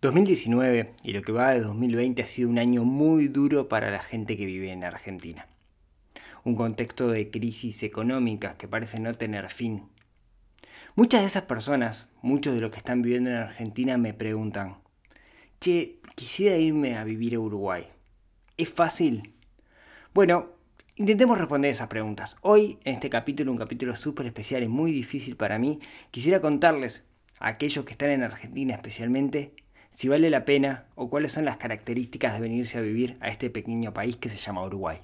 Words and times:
2019 0.00 0.94
y 1.02 1.12
lo 1.12 1.22
que 1.22 1.32
va 1.32 1.50
de 1.50 1.60
2020 1.60 2.22
ha 2.22 2.26
sido 2.26 2.48
un 2.48 2.60
año 2.60 2.84
muy 2.84 3.26
duro 3.26 3.68
para 3.68 3.90
la 3.90 3.98
gente 3.98 4.36
que 4.36 4.46
vive 4.46 4.70
en 4.70 4.84
Argentina. 4.84 5.48
Un 6.44 6.54
contexto 6.54 7.08
de 7.08 7.30
crisis 7.30 7.82
económicas 7.82 8.54
que 8.54 8.68
parece 8.68 9.00
no 9.00 9.12
tener 9.14 9.48
fin. 9.48 9.88
Muchas 10.94 11.22
de 11.22 11.26
esas 11.26 11.42
personas, 11.42 12.06
muchos 12.22 12.54
de 12.54 12.60
los 12.60 12.70
que 12.70 12.76
están 12.76 13.02
viviendo 13.02 13.30
en 13.30 13.36
Argentina 13.38 13.98
me 13.98 14.14
preguntan, 14.14 14.76
che, 15.58 15.98
quisiera 16.14 16.56
irme 16.56 16.96
a 16.96 17.02
vivir 17.02 17.34
a 17.34 17.40
Uruguay. 17.40 17.84
¿Es 18.56 18.68
fácil? 18.68 19.34
Bueno, 20.14 20.50
intentemos 20.94 21.38
responder 21.38 21.72
esas 21.72 21.88
preguntas. 21.88 22.36
Hoy, 22.42 22.78
en 22.84 22.94
este 22.94 23.10
capítulo, 23.10 23.50
un 23.50 23.58
capítulo 23.58 23.96
súper 23.96 24.26
especial 24.26 24.62
y 24.62 24.68
muy 24.68 24.92
difícil 24.92 25.34
para 25.34 25.58
mí, 25.58 25.80
quisiera 26.12 26.40
contarles 26.40 27.02
a 27.40 27.48
aquellos 27.48 27.84
que 27.84 27.92
están 27.92 28.10
en 28.10 28.22
Argentina 28.22 28.76
especialmente 28.76 29.54
si 29.90 30.08
vale 30.08 30.30
la 30.30 30.44
pena 30.44 30.84
o 30.94 31.08
cuáles 31.08 31.32
son 31.32 31.44
las 31.44 31.56
características 31.56 32.34
de 32.34 32.40
venirse 32.40 32.78
a 32.78 32.82
vivir 32.82 33.16
a 33.20 33.28
este 33.28 33.50
pequeño 33.50 33.92
país 33.92 34.16
que 34.16 34.28
se 34.28 34.36
llama 34.36 34.64
Uruguay. 34.64 35.00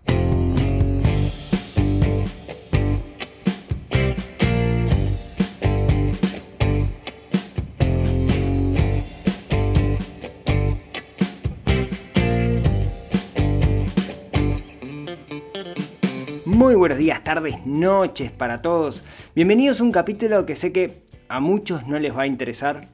Muy 16.46 16.76
buenos 16.76 16.98
días, 16.98 17.22
tardes, 17.24 17.66
noches 17.66 18.30
para 18.30 18.62
todos. 18.62 19.02
Bienvenidos 19.34 19.80
a 19.80 19.82
un 19.84 19.92
capítulo 19.92 20.46
que 20.46 20.56
sé 20.56 20.72
que 20.72 21.02
a 21.28 21.40
muchos 21.40 21.86
no 21.86 21.98
les 21.98 22.16
va 22.16 22.22
a 22.22 22.26
interesar, 22.26 22.88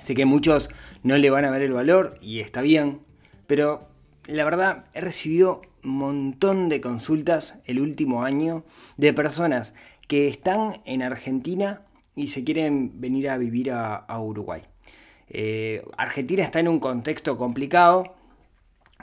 Sé 0.00 0.14
que 0.14 0.26
muchos 0.26 0.70
no 1.02 1.16
le 1.18 1.30
van 1.30 1.44
a 1.44 1.50
ver 1.50 1.62
el 1.62 1.72
valor 1.72 2.18
y 2.20 2.40
está 2.40 2.62
bien, 2.62 3.00
pero 3.46 3.88
la 4.26 4.44
verdad 4.44 4.84
he 4.94 5.00
recibido 5.00 5.62
un 5.84 5.96
montón 5.96 6.68
de 6.68 6.80
consultas 6.80 7.54
el 7.64 7.80
último 7.80 8.24
año 8.24 8.64
de 8.96 9.12
personas 9.12 9.74
que 10.08 10.26
están 10.28 10.80
en 10.84 11.02
Argentina 11.02 11.82
y 12.16 12.28
se 12.28 12.44
quieren 12.44 13.00
venir 13.00 13.30
a 13.30 13.38
vivir 13.38 13.70
a, 13.72 14.20
Uruguay. 14.20 14.62
Eh, 15.28 15.84
Argentina 15.96 16.42
está 16.42 16.60
en 16.60 16.68
un 16.68 16.80
contexto 16.80 17.38
complicado, 17.38 18.14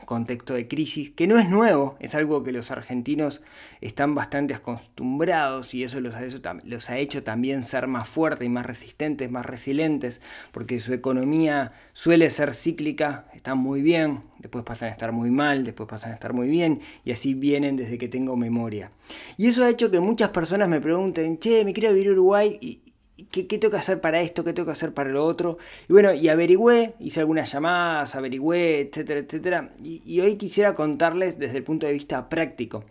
contexto 0.05 0.53
de 0.53 0.67
crisis, 0.67 1.11
que 1.11 1.27
no 1.27 1.37
es 1.37 1.49
nuevo, 1.49 1.97
es 1.99 2.15
algo 2.15 2.43
que 2.43 2.51
los 2.51 2.71
argentinos 2.71 3.41
están 3.81 4.15
bastante 4.15 4.53
acostumbrados 4.53 5.73
y 5.73 5.83
eso 5.83 5.99
los 6.01 6.15
ha, 6.15 6.25
hecho, 6.25 6.41
los 6.63 6.89
ha 6.89 6.97
hecho 6.97 7.23
también 7.23 7.63
ser 7.63 7.87
más 7.87 8.07
fuertes 8.07 8.45
y 8.45 8.49
más 8.49 8.65
resistentes, 8.65 9.29
más 9.31 9.45
resilientes, 9.45 10.21
porque 10.51 10.79
su 10.79 10.93
economía 10.93 11.73
suele 11.93 12.29
ser 12.29 12.53
cíclica, 12.53 13.27
están 13.33 13.57
muy 13.57 13.81
bien, 13.81 14.23
después 14.39 14.63
pasan 14.63 14.89
a 14.89 14.91
estar 14.91 15.11
muy 15.11 15.31
mal, 15.31 15.63
después 15.63 15.87
pasan 15.89 16.11
a 16.11 16.15
estar 16.15 16.33
muy 16.33 16.47
bien 16.47 16.81
y 17.03 17.11
así 17.11 17.33
vienen 17.33 17.75
desde 17.75 17.97
que 17.97 18.07
tengo 18.07 18.35
memoria. 18.35 18.91
Y 19.37 19.47
eso 19.47 19.63
ha 19.63 19.69
hecho 19.69 19.91
que 19.91 19.99
muchas 19.99 20.29
personas 20.29 20.69
me 20.69 20.81
pregunten, 20.81 21.37
che, 21.39 21.63
me 21.65 21.73
quiero 21.73 21.93
vivir 21.93 22.09
a 22.09 22.11
Uruguay 22.13 22.57
y, 22.61 22.86
¿Qué, 23.31 23.43
tengo 23.43 23.71
que 23.71 23.77
hacer 23.77 23.99
para 23.99 24.21
esto? 24.21 24.43
¿Qué 24.43 24.53
tengo 24.53 24.67
que 24.67 24.73
hacer 24.73 24.93
para 24.93 25.09
lo 25.09 25.25
otro? 25.25 25.57
Y 25.89 25.93
bueno, 25.93 26.13
y 26.13 26.29
averigüé, 26.29 26.93
hice 26.99 27.19
algunas 27.19 27.51
llamadas, 27.51 28.15
averigüé, 28.15 28.81
etcétera, 28.81 29.19
etcétera. 29.21 29.73
Y, 29.83 30.19
hoy 30.19 30.35
quisiera 30.35 30.75
contarles 30.75 31.39
desde 31.39 31.57
el 31.57 31.63
punto 31.63 31.87
de 31.87 31.93
vista 31.93 32.29
práctico, 32.29 32.85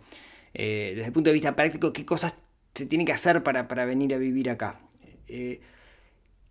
eh, 0.53 0.93
desde 0.95 1.07
el 1.07 1.13
punto 1.13 1.29
de 1.29 1.33
vista 1.33 1.55
práctico, 1.55 1.93
qué 1.93 2.05
cosas 2.05 2.35
se 2.75 2.85
tienen 2.85 3.07
que 3.07 3.13
hacer 3.13 3.41
para, 3.41 3.85
venir 3.85 4.13
a 4.13 4.17
vivir 4.17 4.49
acá. 4.49 4.81
Eh, 5.29 5.61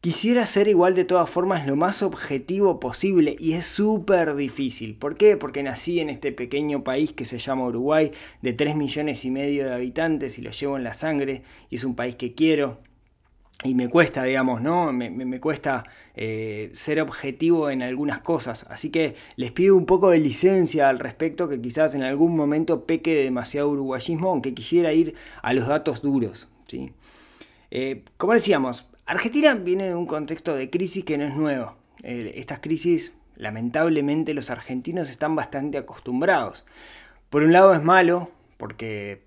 quisiera 0.01 0.47
ser 0.47 0.69
igual 0.69 0.95
de 0.95 1.05
todas 1.05 1.29
formas 1.29 1.67
lo 1.67 1.77
más 1.77 2.03
objetivo 2.03 2.81
posible 2.81 3.37
y 3.39 3.53
es 3.53 3.67
súper 3.67 4.35
difícil. 4.37 4.97
¿Por 4.97 5.17
qué? 5.17 5.37
Porque 5.37 5.63
nací 5.63 6.01
en 6.01 6.09
este 6.09 6.33
pequeño 6.33 6.83
país 6.83 7.13
que 7.13 7.27
se 7.27 7.39
llama 7.39 7.67
Uruguay, 7.67 8.11
de 8.41 8.53
3 8.55 8.75
millones 8.75 9.25
y 9.27 9.31
medio 9.31 9.67
de 9.67 9.75
habitantes 9.75 10.39
y 10.39 10.43
lo 10.43 10.51
llevo 10.51 10.79
en 10.79 10.85
la 10.85 10.95
sangre 10.95 11.43
y 11.69 11.77
es 11.77 11.85
un 11.85 11.95
país 11.95 12.15
que 12.15 12.35
quiero 12.35 12.81
y 13.65 13.75
me 13.75 13.89
cuesta, 13.89 14.23
digamos, 14.25 14.61
¿no? 14.61 14.93
Me, 14.93 15.41
cuesta 15.41 15.85
eh, 16.15 16.71
ser 16.75 17.01
objetivo 17.01 17.71
en 17.71 17.83
algunas 17.83 18.21
cosas. 18.21 18.67
Así 18.69 18.91
que 18.91 19.15
les 19.37 19.51
pido 19.53 19.77
un 19.77 19.87
poco 19.87 20.11
de 20.11 20.19
licencia 20.19 20.89
al 20.89 20.99
respecto, 20.99 21.49
que 21.49 21.61
quizás 21.61 21.95
en 21.95 22.03
algún 22.03 22.37
momento 22.37 22.85
peque 22.85 23.15
de 23.15 23.25
demasiado 23.25 23.71
uruguayismo, 23.71 24.31
aunque 24.31 24.55
quisiera 24.55 24.93
ir 24.93 25.15
a 25.43 25.53
los 25.55 25.67
datos 25.67 26.03
duros. 26.03 26.49
¿sí? 26.67 26.93
Eh, 27.71 28.05
como 28.19 28.35
decíamos, 28.35 28.87
Argentina 29.07 29.55
viene 29.55 29.89
de 29.89 29.95
un 29.95 30.07
contexto 30.07 30.55
de 30.55 30.69
crisis 30.69 31.05
que 31.05 31.17
no 31.17 31.25
es 31.25 31.35
nuevo. 31.35 31.77
Eh, 32.03 32.35
estas 32.37 32.61
crisis, 32.61 33.15
lamentablemente, 33.37 34.35
los 34.35 34.51
argentinos 34.51 35.09
están 35.09 35.35
bastante 35.35 35.79
acostumbrados. 35.79 36.65
Por 37.31 37.43
un 37.43 37.53
lado 37.53 37.73
es 37.73 37.83
malo, 37.83 38.31
porque 38.59 39.26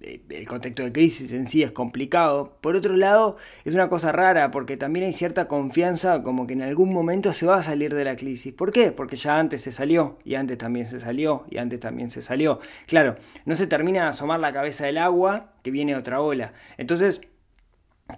el 0.00 0.46
contexto 0.46 0.84
de 0.84 0.92
crisis 0.92 1.32
en 1.32 1.46
sí 1.46 1.62
es 1.62 1.72
complicado. 1.72 2.56
Por 2.60 2.76
otro 2.76 2.96
lado, 2.96 3.36
es 3.64 3.74
una 3.74 3.88
cosa 3.88 4.12
rara 4.12 4.50
porque 4.50 4.76
también 4.76 5.06
hay 5.06 5.12
cierta 5.12 5.48
confianza 5.48 6.22
como 6.22 6.46
que 6.46 6.52
en 6.52 6.62
algún 6.62 6.92
momento 6.92 7.32
se 7.32 7.46
va 7.46 7.56
a 7.56 7.62
salir 7.62 7.94
de 7.94 8.04
la 8.04 8.16
crisis. 8.16 8.52
¿Por 8.52 8.72
qué? 8.72 8.92
Porque 8.92 9.16
ya 9.16 9.38
antes 9.38 9.62
se 9.62 9.72
salió 9.72 10.18
y 10.24 10.36
antes 10.36 10.58
también 10.58 10.86
se 10.86 11.00
salió 11.00 11.44
y 11.50 11.58
antes 11.58 11.80
también 11.80 12.10
se 12.10 12.22
salió. 12.22 12.60
Claro, 12.86 13.16
no 13.44 13.56
se 13.56 13.66
termina 13.66 14.04
de 14.04 14.08
asomar 14.10 14.40
la 14.40 14.52
cabeza 14.52 14.86
del 14.86 14.98
agua 14.98 15.54
que 15.62 15.70
viene 15.70 15.96
otra 15.96 16.20
ola. 16.20 16.52
Entonces, 16.76 17.20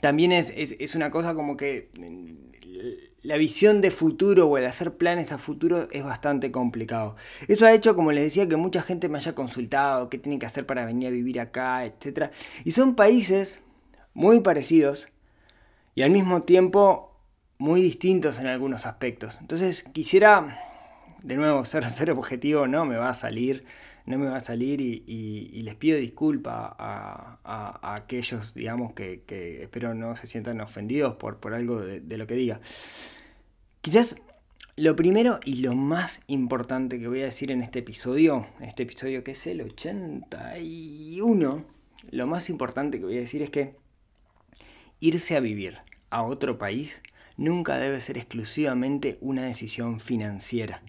también 0.00 0.32
es, 0.32 0.52
es 0.54 0.94
una 0.94 1.10
cosa 1.10 1.34
como 1.34 1.56
que 1.56 1.90
la 3.22 3.36
visión 3.36 3.80
de 3.80 3.90
futuro 3.90 4.48
o 4.48 4.56
el 4.56 4.66
hacer 4.66 4.96
planes 4.96 5.32
a 5.32 5.38
futuro 5.38 5.88
es 5.90 6.02
bastante 6.02 6.50
complicado. 6.50 7.16
Eso 7.48 7.66
ha 7.66 7.72
hecho, 7.72 7.94
como 7.94 8.12
les 8.12 8.24
decía, 8.24 8.48
que 8.48 8.56
mucha 8.56 8.82
gente 8.82 9.08
me 9.08 9.18
haya 9.18 9.34
consultado 9.34 10.08
qué 10.08 10.18
tienen 10.18 10.38
que 10.38 10.46
hacer 10.46 10.66
para 10.66 10.84
venir 10.84 11.08
a 11.08 11.10
vivir 11.10 11.40
acá, 11.40 11.84
etc. 11.84 12.30
Y 12.64 12.70
son 12.70 12.94
países 12.94 13.60
muy 14.14 14.40
parecidos 14.40 15.08
y 15.94 16.02
al 16.02 16.10
mismo 16.10 16.42
tiempo 16.42 17.10
muy 17.58 17.82
distintos 17.82 18.38
en 18.38 18.46
algunos 18.46 18.86
aspectos. 18.86 19.38
Entonces 19.40 19.84
quisiera, 19.92 20.58
de 21.22 21.36
nuevo, 21.36 21.64
ser, 21.66 21.84
ser 21.88 22.10
objetivo, 22.10 22.66
no 22.66 22.84
me 22.86 22.96
va 22.96 23.10
a 23.10 23.14
salir, 23.14 23.64
no 24.10 24.18
me 24.18 24.26
va 24.26 24.36
a 24.36 24.40
salir 24.40 24.80
y, 24.80 25.62
les 25.62 25.74
pido 25.76 25.98
disculpa 25.98 26.74
a, 26.78 27.94
aquellos, 27.94 28.54
digamos, 28.54 28.92
que, 28.92 29.22
espero 29.62 29.94
no 29.94 30.16
se 30.16 30.26
sientan 30.26 30.60
ofendidos 30.60 31.16
por, 31.16 31.38
por 31.38 31.54
algo 31.54 31.80
de, 31.80 32.00
de 32.00 32.18
lo 32.18 32.26
que 32.26 32.34
diga. 32.34 32.60
Quizás 33.80 34.16
lo 34.76 34.96
primero 34.96 35.40
y 35.44 35.56
lo 35.56 35.74
más 35.74 36.22
importante 36.26 36.98
que 36.98 37.08
voy 37.08 37.22
a 37.22 37.26
decir 37.26 37.50
en 37.50 37.62
este 37.62 37.80
episodio, 37.80 38.46
este 38.60 38.84
episodio 38.84 39.24
que 39.24 39.32
es 39.32 39.46
el 39.46 39.60
81, 39.60 41.64
lo 42.10 42.26
más 42.26 42.50
importante 42.50 42.98
que 42.98 43.04
voy 43.04 43.18
a 43.18 43.20
decir 43.20 43.42
es 43.42 43.50
que 43.50 43.76
irse 45.00 45.36
a 45.36 45.40
vivir 45.40 45.78
a 46.10 46.22
otro 46.22 46.58
país 46.58 47.02
nunca 47.36 47.78
debe 47.78 48.00
ser 48.00 48.18
exclusivamente 48.18 49.18
una 49.20 49.44
decisión 49.44 50.00
financiera. 50.00 50.82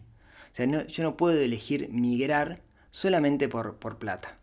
O 0.51 0.55
sea, 0.55 0.65
yo 0.65 1.03
no 1.03 1.17
puedo 1.17 1.39
elegir 1.39 1.89
migrar 1.89 2.61
solamente 2.91 3.49
por, 3.49 3.75
por 3.77 3.97
plata. 3.97 4.37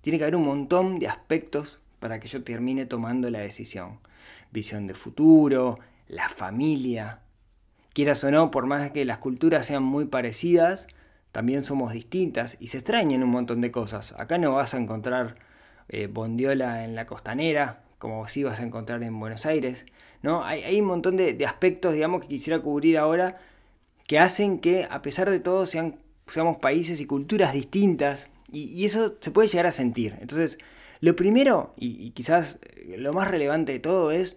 Tiene 0.00 0.18
que 0.18 0.24
haber 0.24 0.36
un 0.36 0.44
montón 0.44 0.98
de 0.98 1.08
aspectos 1.08 1.80
para 1.98 2.20
que 2.20 2.28
yo 2.28 2.44
termine 2.44 2.86
tomando 2.86 3.30
la 3.30 3.40
decisión. 3.40 4.00
Visión 4.52 4.86
de 4.86 4.94
futuro, 4.94 5.78
la 6.08 6.28
familia, 6.28 7.20
quieras 7.92 8.22
o 8.24 8.30
no, 8.30 8.50
por 8.50 8.66
más 8.66 8.90
que 8.90 9.04
las 9.04 9.18
culturas 9.18 9.66
sean 9.66 9.82
muy 9.82 10.04
parecidas, 10.04 10.86
también 11.32 11.64
somos 11.64 11.92
distintas 11.92 12.58
y 12.60 12.66
se 12.68 12.78
extrañan 12.78 13.22
un 13.22 13.30
montón 13.30 13.60
de 13.60 13.70
cosas. 13.70 14.14
Acá 14.18 14.38
no 14.38 14.52
vas 14.52 14.74
a 14.74 14.78
encontrar 14.78 15.36
eh, 15.88 16.06
bondiola 16.06 16.84
en 16.84 16.94
la 16.94 17.06
costanera, 17.06 17.82
como 17.98 18.28
sí 18.28 18.42
vas 18.42 18.60
a 18.60 18.64
encontrar 18.64 19.02
en 19.02 19.18
Buenos 19.18 19.46
Aires. 19.46 19.86
¿no? 20.22 20.44
Hay, 20.44 20.80
un 20.80 20.86
montón 20.86 21.16
de, 21.16 21.42
aspectos, 21.46 21.94
digamos, 21.94 22.20
que 22.20 22.28
quisiera 22.28 22.60
cubrir 22.60 22.98
ahora 22.98 23.38
que 24.06 24.18
hacen 24.18 24.60
que, 24.60 24.86
a 24.90 25.02
pesar 25.02 25.30
de 25.30 25.40
todo, 25.40 25.66
sean, 25.66 25.98
seamos 26.26 26.58
países 26.58 27.00
y 27.00 27.06
culturas 27.06 27.52
distintas. 27.52 28.28
Y, 28.52 28.84
eso 28.84 29.16
se 29.20 29.30
puede 29.30 29.48
llegar 29.48 29.66
a 29.66 29.72
sentir. 29.72 30.16
Entonces, 30.20 30.58
lo 31.00 31.14
primero, 31.16 31.74
y 31.76 32.10
quizás 32.10 32.58
lo 32.96 33.12
más 33.12 33.30
relevante 33.30 33.72
de 33.72 33.80
todo, 33.80 34.10
es 34.10 34.36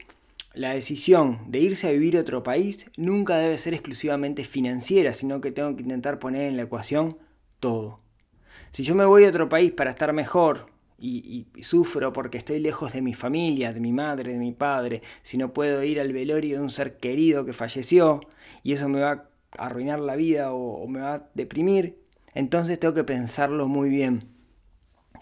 la 0.53 0.73
decisión 0.73 1.39
de 1.47 1.59
irse 1.59 1.87
a 1.87 1.91
vivir 1.91 2.17
a 2.17 2.21
otro 2.21 2.43
país 2.43 2.87
nunca 2.97 3.37
debe 3.37 3.57
ser 3.57 3.73
exclusivamente 3.73 4.43
financiera, 4.43 5.13
sino 5.13 5.41
que 5.41 5.51
tengo 5.51 5.75
que 5.75 5.83
intentar 5.83 6.19
poner 6.19 6.47
en 6.47 6.57
la 6.57 6.63
ecuación 6.63 7.17
todo. 7.59 7.99
Si 8.71 8.83
yo 8.83 8.95
me 8.95 9.05
voy 9.05 9.25
a 9.25 9.29
otro 9.29 9.47
país 9.47 9.71
para 9.71 9.91
estar 9.91 10.11
mejor 10.11 10.67
y, 10.97 11.47
sufro 11.61 12.11
porque 12.13 12.37
estoy 12.37 12.59
lejos 12.59 12.93
de 12.93 13.01
mi 13.01 13.13
familia, 13.13 13.73
de 13.73 13.79
mi 13.79 13.93
madre, 13.93 14.33
de 14.33 14.39
mi 14.39 14.51
padre, 14.51 15.01
si 15.21 15.37
no 15.37 15.53
puedo 15.53 15.83
ir 15.83 15.99
al 15.99 16.13
velorio 16.13 16.57
de 16.57 16.63
un 16.63 16.69
ser 16.69 16.97
querido 16.97 17.45
que 17.45 17.53
falleció 17.53 18.21
y 18.63 18.73
eso 18.73 18.89
me 18.89 19.01
va 19.01 19.28
arruinar 19.57 19.99
la 19.99 20.15
vida 20.15 20.53
o 20.53 20.87
me 20.87 21.01
va 21.01 21.15
a 21.15 21.29
deprimir, 21.33 21.99
entonces 22.33 22.79
tengo 22.79 22.93
que 22.93 23.03
pensarlo 23.03 23.67
muy 23.67 23.89
bien. 23.89 24.29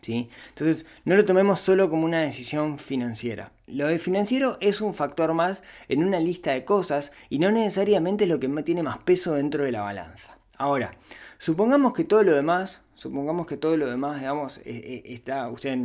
¿Sí? 0.02 0.30
Entonces, 0.50 0.86
no 1.06 1.16
lo 1.16 1.26
tomemos 1.26 1.60
solo 1.60 1.90
como 1.90 2.06
una 2.06 2.22
decisión 2.22 2.78
financiera. 2.78 3.52
Lo 3.66 3.88
de 3.88 4.00
financiero 4.00 4.58
es 4.62 4.80
un 4.80 4.94
factor 4.94 5.34
más 5.34 5.64
en 5.90 6.04
una 6.04 6.20
lista 6.20 6.52
de 6.52 6.64
cosas 6.64 7.12
y 7.30 7.40
no 7.40 7.52
necesariamente 7.52 8.26
es 8.26 8.30
lo 8.30 8.40
que 8.40 8.48
tiene 8.64 8.84
más 8.84 9.00
peso 9.00 9.34
dentro 9.34 9.64
de 9.64 9.72
la 9.72 9.82
balanza. 9.82 10.38
Ahora, 10.58 10.96
supongamos 11.40 11.94
que 11.94 12.04
todo 12.04 12.24
lo 12.24 12.36
demás 12.36 12.82
Supongamos 12.98 13.46
que 13.46 13.58
todo 13.58 13.78
lo 13.78 13.88
demás, 13.88 14.20
digamos, 14.20 14.58
e, 14.66 15.04
e, 15.06 15.14
está, 15.14 15.48
ustedes 15.50 15.78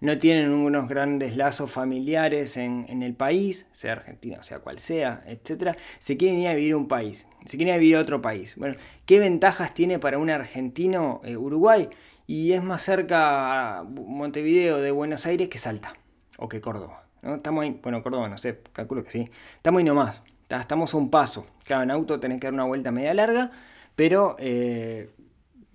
no 0.00 0.18
tienen 0.18 0.50
unos 0.50 0.86
grandes 0.86 1.34
lazos 1.34 1.70
familiares 1.70 2.58
en, 2.58 3.02
el 3.02 3.14
país, 3.14 3.66
sea 3.72 3.92
Argentina, 3.92 4.42
sea 4.42 4.58
cual 4.58 4.78
sea, 4.78 5.24
etcétera, 5.26 5.78
se 5.98 6.18
quieren 6.18 6.38
ir 6.40 6.48
a 6.48 6.54
vivir 6.54 6.74
a 6.74 6.76
un 6.76 6.86
país, 6.86 7.26
se 7.46 7.56
quieren 7.56 7.68
ir 7.68 7.74
a 7.74 7.78
vivir 7.78 7.96
a 7.96 8.00
otro 8.00 8.20
país. 8.20 8.54
Bueno, 8.56 8.76
¿qué 9.06 9.18
ventajas 9.18 9.72
tiene 9.72 9.98
para 9.98 10.18
un 10.18 10.28
argentino 10.28 11.22
eh, 11.24 11.38
Uruguay? 11.38 11.88
Y 12.26 12.52
es 12.52 12.62
más 12.62 12.82
cerca 12.82 13.82
Montevideo 13.88 14.76
de 14.76 14.90
Buenos 14.90 15.24
Aires 15.24 15.48
que 15.48 15.56
Salta 15.56 15.94
o 16.36 16.50
que 16.50 16.60
Córdoba. 16.60 17.06
¿no? 17.22 17.36
Estamos 17.36 17.64
ahí, 17.64 17.80
bueno, 17.82 18.02
Córdoba 18.02 18.28
no 18.28 18.36
sé, 18.36 18.60
calculo 18.74 19.02
que 19.04 19.10
sí. 19.10 19.30
Estamos 19.56 19.78
ahí 19.78 19.84
nomás, 19.84 20.22
estamos 20.50 20.92
a 20.92 20.98
un 20.98 21.08
paso. 21.08 21.46
Claro, 21.64 21.84
en 21.84 21.90
auto 21.90 22.20
tenés 22.20 22.40
que 22.40 22.48
dar 22.48 22.52
una 22.52 22.64
vuelta 22.64 22.90
media 22.90 23.14
larga, 23.14 23.52
pero 23.96 24.36
eh, 24.38 25.08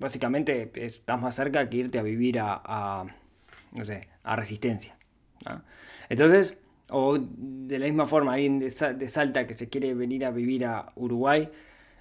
básicamente 0.03 0.69
estás 0.75 1.21
más 1.21 1.33
cerca 1.33 1.69
que 1.69 1.77
irte 1.77 1.97
a 1.97 2.03
vivir 2.03 2.37
a, 2.39 3.05
no 3.71 3.85
sé, 3.85 4.09
a 4.23 4.35
resistencia. 4.35 4.97
Entonces, 6.09 6.57
o 6.89 7.17
de 7.17 7.79
la 7.79 7.85
misma 7.85 8.05
forma, 8.05 8.33
alguien 8.33 8.59
de, 8.59 8.69
Salta 8.69 9.47
que 9.47 9.53
se 9.53 9.69
quiere 9.69 9.93
venir 9.93 10.25
a 10.25 10.31
vivir 10.31 10.65
a 10.65 10.91
Uruguay, 10.95 11.49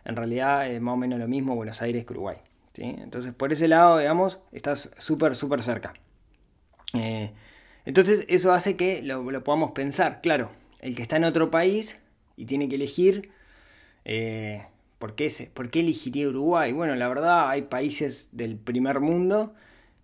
en 0.05 0.17
realidad 0.17 0.69
es 0.69 0.81
más 0.81 0.95
o 0.95 0.97
menos 0.97 1.21
lo 1.21 1.29
mismo 1.29 1.55
Buenos 1.55 1.81
Aires 1.81 2.05
que 2.05 2.13
Uruguay. 2.13 2.39
¿sí? 2.75 2.83
Entonces, 2.99 3.33
por 3.33 3.53
ese 3.53 3.69
lado, 3.69 3.99
digamos, 3.99 4.41
estás 4.51 4.91
súper, 4.99 5.37
súper 5.37 5.63
cerca. 5.63 5.95
Eh, 6.95 7.33
entonces, 7.85 8.25
eso 8.29 8.53
hace 8.53 8.77
que 8.77 9.01
lo, 9.03 9.25
podamos 9.45 9.71
pensar. 9.71 10.21
Claro, 10.23 10.51
el 10.81 10.97
que 10.97 11.03
está 11.03 11.19
en 11.19 11.25
otro 11.25 11.53
país 11.53 12.01
y 12.37 12.47
tiene 12.47 12.69
que 12.69 12.75
elegir, 12.75 13.31
eh, 14.05 14.67
¿Por 15.03 15.17
qué, 15.17 15.51
¿Por 15.53 15.69
qué 15.69 15.81
elegiría 15.81 16.29
Uruguay? 16.29 16.71
Bueno, 16.71 16.95
la 16.95 17.09
verdad 17.09 17.51
hay 17.51 17.63
países 17.63 18.29
del 18.31 18.57
primer 18.57 19.01
mundo 19.01 19.53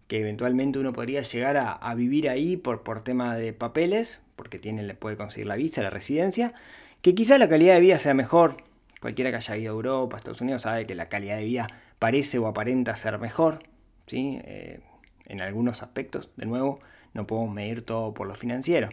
que 0.09 0.19
eventualmente 0.19 0.81
uno 0.81 0.93
podría 0.93 1.23
llegar 1.23 1.57
a, 1.57 1.95
vivir 1.95 2.29
ahí 2.29 2.57
por, 2.57 2.83
por 2.83 3.05
tema 3.05 3.37
de 3.37 3.53
papeles, 3.53 4.21
porque 4.35 4.59
tiene, 4.59 4.93
puede 4.95 5.17
conseguir 5.17 5.47
la 5.47 5.55
visa, 5.55 5.83
la 5.83 5.91
residencia, 5.91 6.53
que 7.01 7.15
quizá 7.15 7.39
la 7.39 7.49
calidad 7.49 7.75
de 7.75 7.81
vida 7.81 7.97
sea 7.99 8.13
mejor. 8.13 8.65
Cualquiera 9.01 9.31
que 9.31 9.37
haya 9.37 9.57
ido 9.57 9.71
a 9.71 9.77
Europa, 9.77 10.17
Estados 10.17 10.41
Unidos, 10.41 10.63
sabe 10.63 10.85
que 10.85 10.97
la 10.97 11.09
calidad 11.09 11.37
de 11.37 11.45
vida 11.45 11.69
parece 12.01 12.41
o 12.41 12.49
aparenta 12.49 12.97
ser 12.97 13.21
mejor, 13.21 13.63
¿sí? 14.09 14.41
Eh, 14.43 14.81
en 15.27 15.41
algunos 15.41 15.85
aspectos, 15.85 16.29
de 16.37 16.47
nuevo, 16.47 16.81
no 17.15 17.25
podemos 17.25 17.55
medir 17.55 17.83
todo 17.83 18.15
por 18.15 18.27
lo 18.27 18.35
financiero. 18.35 18.89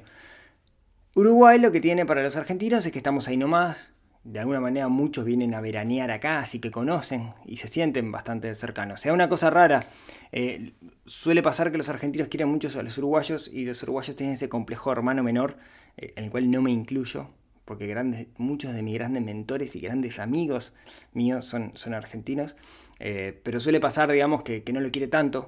Uruguay 1.16 1.57
lo 1.57 1.72
que 1.72 1.81
tiene 1.81 2.06
para 2.06 2.22
los 2.22 2.36
argentinos 2.36 2.86
es 2.86 2.92
que 2.92 3.00
estamos 3.00 3.28
ahí 3.28 3.38
nomás, 3.38 3.94
de 4.25 4.39
alguna 4.39 4.60
manera 4.60 4.88
muchos 4.88 5.24
vienen 5.24 5.54
a 5.54 5.62
veranear 5.62 6.10
acá, 6.10 6.39
así 6.39 6.60
que 6.60 6.72
conocen 6.72 7.30
y 7.45 7.57
se 7.57 7.68
sienten 7.68 8.12
bastante 8.12 8.54
cercanos. 8.56 9.00
O 9.00 9.04
sea, 9.04 9.13
una 9.13 9.30
cosa 9.30 9.51
rara, 9.51 9.86
eh, 10.31 10.74
suele 11.06 11.44
pasar 11.44 11.72
que 11.72 11.77
los 11.77 11.89
argentinos 11.89 12.27
quieren 12.27 12.50
mucho 12.50 12.68
a 12.77 12.83
los 12.83 12.98
uruguayos 12.98 13.48
y 13.48 13.66
los 13.66 13.83
uruguayos 13.83 14.16
tienen 14.16 14.33
ese 14.33 14.50
complejo 14.50 14.92
hermano 14.92 15.22
menor, 15.22 15.57
eh, 15.98 16.13
en 16.16 16.24
el 16.24 16.31
cual 16.31 16.50
no 16.50 16.63
me 16.63 16.72
incluyo, 16.72 17.30
porque 17.66 17.86
grandes, 17.86 18.27
muchos 18.38 18.74
de 18.74 18.81
mis 18.81 18.95
grandes 18.95 19.24
mentores 19.24 19.75
y 19.75 19.80
grandes 19.80 20.18
amigos 20.18 20.74
míos 21.13 21.45
son, 21.45 21.71
son 21.75 21.94
argentinos, 21.94 22.56
eh, 23.00 23.39
pero 23.44 23.60
suele 23.60 23.80
pasar, 23.80 24.12
digamos, 24.12 24.42
que, 24.42 24.63
no 24.74 24.80
lo 24.80 24.89
quiere 24.89 25.07
tanto. 25.07 25.48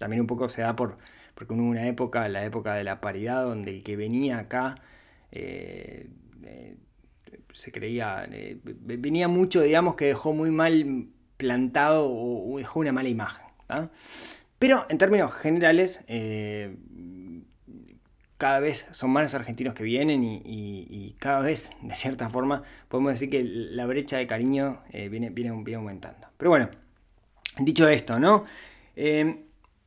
también 0.00 0.20
un 0.20 0.26
poco 0.26 0.48
se 0.48 0.62
da 0.62 0.74
por, 0.74 0.98
porque 1.36 1.54
hubo 1.54 1.62
una 1.62 1.86
época, 1.86 2.28
la 2.28 2.44
época 2.44 2.74
de 2.74 2.82
la 2.82 3.00
paridad, 3.00 3.44
donde 3.44 3.70
el 3.70 3.84
que 3.84 3.94
venía 3.94 4.40
acá 4.40 4.82
se 7.52 7.72
creía, 7.72 8.26
eh, 8.30 8.58
venía 8.62 9.28
mucho, 9.28 9.62
digamos, 9.62 9.94
que 9.94 10.06
dejó 10.06 10.32
muy 10.32 10.50
mal 10.50 11.08
plantado 11.36 12.08
o, 12.10 12.58
dejó 12.58 12.80
una 12.80 12.92
mala 12.92 13.08
imagen. 13.08 13.46
Pero 14.58 14.86
en 14.88 14.98
términos 14.98 15.32
generales, 15.32 16.02
eh, 16.06 16.76
cada 18.36 18.60
vez 18.60 18.86
son 18.90 19.10
más 19.10 19.22
los 19.24 19.34
argentinos 19.34 19.74
que 19.74 19.82
vienen 19.82 20.22
y, 20.24 21.16
cada 21.18 21.40
vez, 21.40 21.70
de 21.80 21.94
cierta 21.94 22.28
forma, 22.28 22.62
podemos 22.88 23.12
decir 23.12 23.30
que 23.30 23.44
la 23.44 23.86
brecha 23.86 24.18
de 24.18 24.26
cariño 24.26 24.82
viene, 24.92 25.30
viene, 25.30 25.50
aumentando. 25.74 26.28
Pero 26.36 26.50
bueno, 26.50 26.68
dicho 27.58 27.88
esto, 27.88 28.18
¿no? 28.18 28.44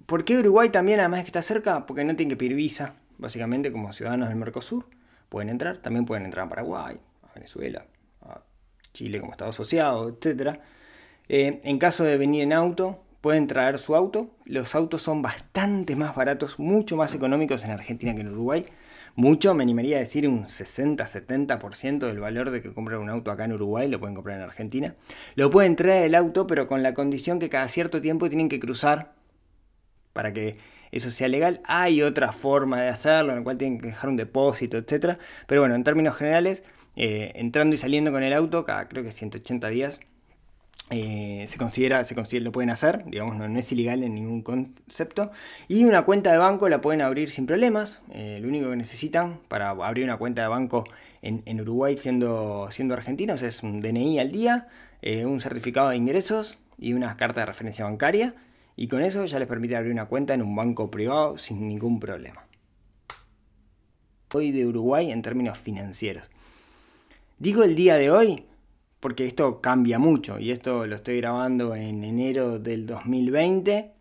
¿Por 0.05 0.23
qué 0.23 0.37
Uruguay 0.37 0.69
también, 0.69 0.99
además 0.99 1.19
de 1.19 1.23
que 1.25 1.29
está 1.29 1.41
cerca? 1.41 1.85
Porque 1.85 2.03
no 2.03 2.15
tiene 2.15 2.31
que 2.31 2.37
pedir 2.37 2.55
visa, 2.55 2.95
básicamente 3.17 3.71
como 3.71 3.91
ciudadanos 3.93 4.29
del 4.29 4.37
Mercosur 4.37 4.87
pueden 5.35 5.49
entrar. 5.49 5.79
También 5.79 6.05
pueden 6.05 6.23
entrar 6.23 6.45
a 6.45 6.49
Paraguay, 6.49 6.97
a 7.21 7.33
Venezuela, 7.33 7.85
a 8.21 8.39
Chile 8.93 9.19
como 9.19 9.33
Estado 9.33 9.49
asociado, 9.49 10.07
etc. 10.07 10.59
Eh, 11.27 11.59
en 11.61 11.77
caso 11.77 12.05
de 12.05 12.15
venir 12.15 12.43
en 12.43 12.53
auto, 12.53 13.03
pueden 13.19 13.45
traer 13.45 13.77
su 13.77 13.97
auto. 13.97 14.29
Los 14.45 14.75
autos 14.75 15.01
son 15.01 15.21
bastante 15.21 15.97
más 15.97 16.15
baratos, 16.15 16.57
mucho 16.57 16.95
más 16.95 17.13
económicos 17.13 17.65
en 17.65 17.71
Argentina 17.71 18.15
que 18.15 18.21
en 18.21 18.29
Uruguay. 18.29 18.65
Mucho, 19.15 19.53
me 19.53 19.63
animaría 19.63 19.97
a 19.97 19.99
decir 19.99 20.25
un 20.25 20.45
60-70% 20.45 22.07
del 22.07 22.21
valor 22.21 22.49
de 22.49 22.61
que 22.61 22.73
comprar 22.73 22.99
un 22.99 23.09
auto 23.09 23.29
acá 23.29 23.43
en 23.43 23.51
Uruguay 23.51 23.89
lo 23.89 23.99
pueden 23.99 24.15
comprar 24.15 24.37
en 24.37 24.43
Argentina. 24.43 24.95
Lo 25.35 25.51
pueden 25.51 25.75
traer 25.75 26.05
el 26.05 26.15
auto, 26.15 26.47
pero 26.47 26.69
con 26.69 26.81
la 26.81 26.93
condición 26.93 27.39
que 27.39 27.49
cada 27.49 27.67
cierto 27.67 27.99
tiempo 27.99 28.29
tienen 28.29 28.47
que 28.47 28.61
cruzar 28.61 29.15
para 30.13 30.31
que 30.31 30.55
eso 30.95 31.11
sea 31.11 31.27
legal. 31.27 31.61
Hay 31.65 32.01
otra 32.01 32.31
forma 32.31 32.81
de 32.81 32.87
hacerlo, 32.87 33.33
en 33.33 33.39
la 33.39 33.43
cual 33.43 33.57
tienen 33.57 33.79
que 33.79 33.87
dejar 33.87 34.09
un 34.09 34.15
depósito, 34.15 34.77
etc. 34.77 35.17
Pero 35.45 35.61
bueno, 35.61 35.75
en 35.75 35.83
términos 35.83 36.15
generales, 36.15 36.63
eh, 36.95 37.33
entrando 37.35 37.75
y 37.75 37.77
saliendo 37.77 38.11
con 38.11 38.23
el 38.23 38.33
auto, 38.33 38.63
cada 38.63 38.87
creo 38.87 39.03
que 39.03 39.11
180 39.11 39.67
días, 39.67 39.99
eh, 40.91 41.43
se 41.47 41.57
considera, 41.57 42.03
se 42.03 42.15
considera, 42.15 42.45
lo 42.45 42.51
pueden 42.51 42.69
hacer, 42.69 43.03
digamos, 43.05 43.35
no, 43.35 43.45
es 43.59 43.71
ilegal 43.73 44.03
en 44.03 44.15
ningún 44.15 44.41
concepto. 44.41 45.31
Y 45.67 45.83
una 45.83 46.03
cuenta 46.05 46.31
de 46.31 46.37
banco 46.37 46.69
la 46.69 46.79
pueden 46.79 47.01
abrir 47.01 47.29
sin 47.29 47.45
problemas. 47.45 48.01
Eh, 48.13 48.39
lo 48.41 48.47
único 48.47 48.69
que 48.69 48.77
necesitan 48.77 49.39
para 49.49 49.71
abrir 49.71 50.05
una 50.05 50.17
cuenta 50.17 50.43
de 50.43 50.47
banco 50.47 50.85
en, 51.21 51.59
Uruguay 51.59 51.97
siendo, 51.97 52.67
siendo 52.69 52.93
argentinos 52.93 53.41
es 53.41 53.63
un 53.63 53.81
DNI 53.81 54.19
al 54.19 54.31
día, 54.31 54.67
un 55.25 55.41
certificado 55.41 55.89
de 55.89 55.97
ingresos 55.97 56.59
y 56.77 56.93
una 56.93 57.17
carta 57.17 57.41
de 57.41 57.47
referencia 57.47 57.85
bancaria 57.85 58.35
y 58.75 58.87
con 58.87 59.01
eso 59.01 59.25
ya 59.25 59.39
les 59.39 59.47
permite 59.47 59.75
abrir 59.75 59.91
una 59.91 60.05
cuenta 60.05 60.33
en 60.33 60.41
un 60.41 60.55
banco 60.55 60.91
privado 60.91 61.37
sin 61.37 61.67
ningún 61.67 61.99
problema. 61.99 62.45
Hoy 64.33 64.51
de 64.51 64.65
Uruguay 64.65 65.11
en 65.11 65.21
términos 65.21 65.57
financieros. 65.57 66.29
Digo 67.39 67.63
el 67.63 67.75
día 67.75 67.95
de 67.95 68.11
hoy 68.11 68.45
porque 68.99 69.25
esto 69.25 69.61
cambia 69.61 69.99
mucho 69.99 70.39
y 70.39 70.51
esto 70.51 70.85
lo 70.87 70.95
estoy 70.95 71.17
grabando 71.17 71.75
en 71.75 72.03
enero 72.03 72.59
del 72.59 72.85
2020 72.85 73.91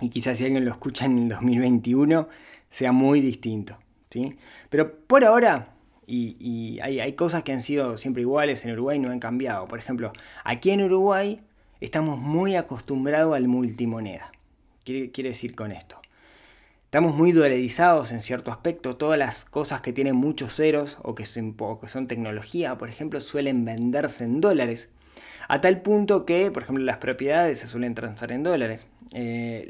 y 0.00 0.08
quizás 0.08 0.38
si 0.38 0.44
alguien 0.44 0.64
lo 0.64 0.70
escucha 0.70 1.04
en 1.04 1.18
el 1.18 1.28
2021 1.28 2.28
sea 2.70 2.92
muy 2.92 3.20
distinto. 3.20 3.76
¿sí? 4.10 4.36
Pero 4.70 4.96
por 5.06 5.24
ahora, 5.24 5.74
y, 6.06 6.78
hay, 6.80 7.00
hay 7.00 7.12
cosas 7.12 7.42
que 7.42 7.52
han 7.52 7.60
sido 7.60 7.96
siempre 7.98 8.22
iguales 8.22 8.64
en 8.64 8.72
Uruguay 8.72 8.96
y 8.96 9.00
no 9.00 9.10
han 9.10 9.20
cambiado. 9.20 9.68
Por 9.68 9.78
ejemplo, 9.78 10.12
aquí 10.44 10.70
en 10.70 10.82
Uruguay 10.82 11.40
estamos 11.82 12.18
muy 12.18 12.54
acostumbrados 12.54 13.34
al 13.34 13.48
multimoneda. 13.48 14.30
¿Qué 14.84 15.10
quiere 15.10 15.30
decir 15.30 15.56
con 15.56 15.72
esto? 15.72 16.00
Estamos 16.84 17.14
muy 17.14 17.32
dolarizados 17.32 18.12
en 18.12 18.22
cierto 18.22 18.52
aspecto. 18.52 18.96
Todas 18.96 19.18
las 19.18 19.44
cosas 19.44 19.80
que 19.80 19.92
tienen 19.92 20.14
muchos 20.14 20.54
ceros 20.54 20.98
o 21.02 21.16
que, 21.16 21.24
son, 21.24 21.56
tecnología, 22.06 22.78
por 22.78 22.88
ejemplo, 22.88 23.20
suelen 23.20 23.64
venderse 23.64 24.22
en 24.24 24.40
dólares. 24.40 24.90
A 25.48 25.60
tal 25.60 25.82
punto 25.82 26.24
que, 26.24 26.52
por 26.52 26.62
ejemplo, 26.62 26.84
las 26.84 26.98
propiedades 26.98 27.58
se 27.58 27.66
suelen 27.66 27.94
transar 27.94 28.30
en 28.30 28.44
dólares. 28.44 28.86
Eh, 29.10 29.66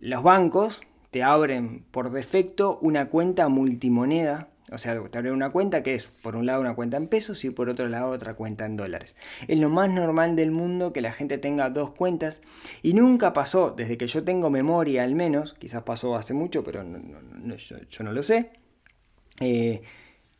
los 0.00 0.22
bancos 0.22 0.82
te 1.10 1.22
abren 1.22 1.84
por 1.90 2.10
defecto 2.10 2.78
una 2.82 3.08
cuenta 3.08 3.48
multimoneda 3.48 4.48
o 4.72 4.78
sea, 4.78 5.00
te 5.10 5.18
abre 5.18 5.32
una 5.32 5.50
cuenta 5.50 5.82
que 5.82 5.94
es 5.94 6.06
por 6.06 6.36
un 6.36 6.46
lado 6.46 6.60
una 6.60 6.74
cuenta 6.74 6.96
en 6.96 7.08
pesos 7.08 7.44
y 7.44 7.50
por 7.50 7.68
otro 7.68 7.88
lado 7.88 8.10
otra 8.10 8.34
cuenta 8.34 8.64
en 8.64 8.76
dólares. 8.76 9.16
Es 9.48 9.58
lo 9.58 9.68
más 9.68 9.90
normal 9.90 10.36
del 10.36 10.50
mundo 10.50 10.92
que 10.92 11.00
la 11.00 11.12
gente 11.12 11.38
tenga 11.38 11.70
dos 11.70 11.92
cuentas 11.92 12.42
y 12.82 12.94
nunca 12.94 13.32
pasó, 13.32 13.70
desde 13.70 13.98
que 13.98 14.06
yo 14.06 14.22
tengo 14.24 14.50
memoria 14.50 15.04
al 15.04 15.14
menos, 15.14 15.54
quizás 15.54 15.82
pasó 15.82 16.16
hace 16.16 16.34
mucho, 16.34 16.62
pero 16.62 16.84
yo, 16.84 18.04
no 18.04 18.12
lo 18.12 18.22
sé, 18.22 18.50
eh, 19.40 19.82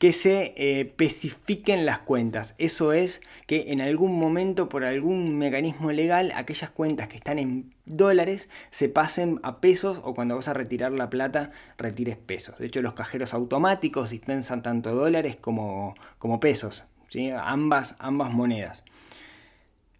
que 0.00 0.14
se 0.14 0.54
eh, 0.56 0.80
especifiquen 0.80 1.84
las 1.84 1.98
cuentas. 1.98 2.54
Eso 2.56 2.94
es 2.94 3.20
que 3.46 3.66
en 3.68 3.82
algún 3.82 4.18
momento, 4.18 4.70
por 4.70 4.82
algún 4.82 5.36
mecanismo 5.36 5.92
legal, 5.92 6.32
aquellas 6.34 6.70
cuentas 6.70 7.06
que 7.08 7.16
están 7.16 7.38
en 7.38 7.74
dólares 7.84 8.48
se 8.70 8.88
pasen 8.88 9.40
a 9.42 9.60
pesos 9.60 10.00
o 10.02 10.14
cuando 10.14 10.36
vas 10.36 10.48
a 10.48 10.54
retirar 10.54 10.92
la 10.92 11.10
plata, 11.10 11.50
retires 11.76 12.16
pesos. 12.16 12.56
De 12.56 12.68
hecho, 12.68 12.80
los 12.80 12.94
cajeros 12.94 13.34
automáticos 13.34 14.08
dispensan 14.08 14.62
tanto 14.62 14.94
dólares 14.94 15.36
como, 15.36 15.94
como 16.16 16.40
pesos, 16.40 16.84
¿sí? 17.10 17.28
ambas, 17.30 17.94
ambas 17.98 18.32
monedas. 18.32 18.84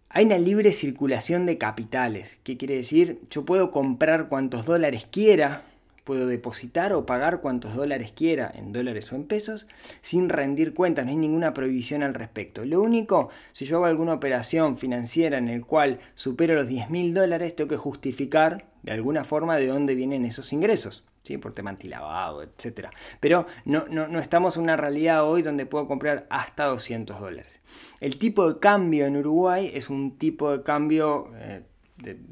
Hay 0.09 0.25
una 0.25 0.39
libre 0.39 0.71
circulación 0.71 1.45
de 1.45 1.59
capitales. 1.59 2.39
¿Qué 2.43 2.57
quiere 2.57 2.75
decir? 2.75 3.21
Yo 3.29 3.45
puedo 3.45 3.69
comprar 3.69 4.29
cuantos 4.29 4.65
dólares 4.65 5.05
quiera, 5.11 5.63
puedo 6.03 6.27
depositar 6.27 6.93
o 6.93 7.05
pagar 7.05 7.41
cuantos 7.41 7.75
dólares 7.75 8.11
quiera 8.11 8.51
en 8.53 8.71
dólares 8.71 9.11
o 9.11 9.15
en 9.15 9.25
pesos 9.25 9.67
sin 10.01 10.29
rendir 10.29 10.73
cuentas, 10.73 11.05
no 11.05 11.11
hay 11.11 11.17
ninguna 11.17 11.53
prohibición 11.53 12.03
al 12.03 12.13
respecto. 12.13 12.65
Lo 12.65 12.81
único, 12.81 13.29
si 13.51 13.65
yo 13.65 13.77
hago 13.77 13.85
alguna 13.85 14.13
operación 14.13 14.77
financiera 14.77 15.37
en 15.37 15.49
el 15.49 15.65
cual 15.65 15.99
supero 16.15 16.55
los 16.55 16.67
10 16.67 16.89
mil 16.89 17.13
dólares, 17.13 17.55
tengo 17.55 17.69
que 17.69 17.77
justificar 17.77 18.65
de 18.83 18.91
alguna 18.91 19.23
forma 19.23 19.57
de 19.57 19.67
dónde 19.67 19.95
vienen 19.95 20.25
esos 20.25 20.53
ingresos. 20.53 21.03
¿sí? 21.23 21.37
por 21.37 21.53
tema 21.53 21.69
antilavado, 21.69 22.41
etc. 22.43 22.87
Pero 23.19 23.45
no, 23.65 23.87
no, 23.87 24.19
estamos 24.19 24.57
en 24.57 24.63
una 24.63 24.77
realidad 24.77 25.23
hoy 25.23 25.43
donde 25.43 25.65
puedo 25.65 25.87
comprar 25.87 26.25
hasta 26.29 26.65
200 26.65 27.19
dólares. 27.19 27.61
El 27.99 28.17
tipo 28.17 28.51
de 28.51 28.59
cambio 28.59 29.05
en 29.05 29.17
Uruguay 29.17 29.71
es 29.73 29.89
un 29.89 30.17
tipo 30.17 30.51
de 30.51 30.63
cambio 30.63 31.29
eh, 31.35 31.63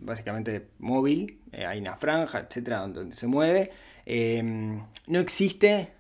básicamente 0.02 0.70
móvil, 0.80 1.39
eh, 1.52 1.66
hay 1.66 1.80
una 1.80 1.98
franja, 1.98 2.40
etcétera, 2.40 2.88
donde, 2.88 3.16
se 3.16 3.28
mueve. 3.28 3.72
Eh, 4.06 4.42
no 5.08 5.20
existe 5.20 5.94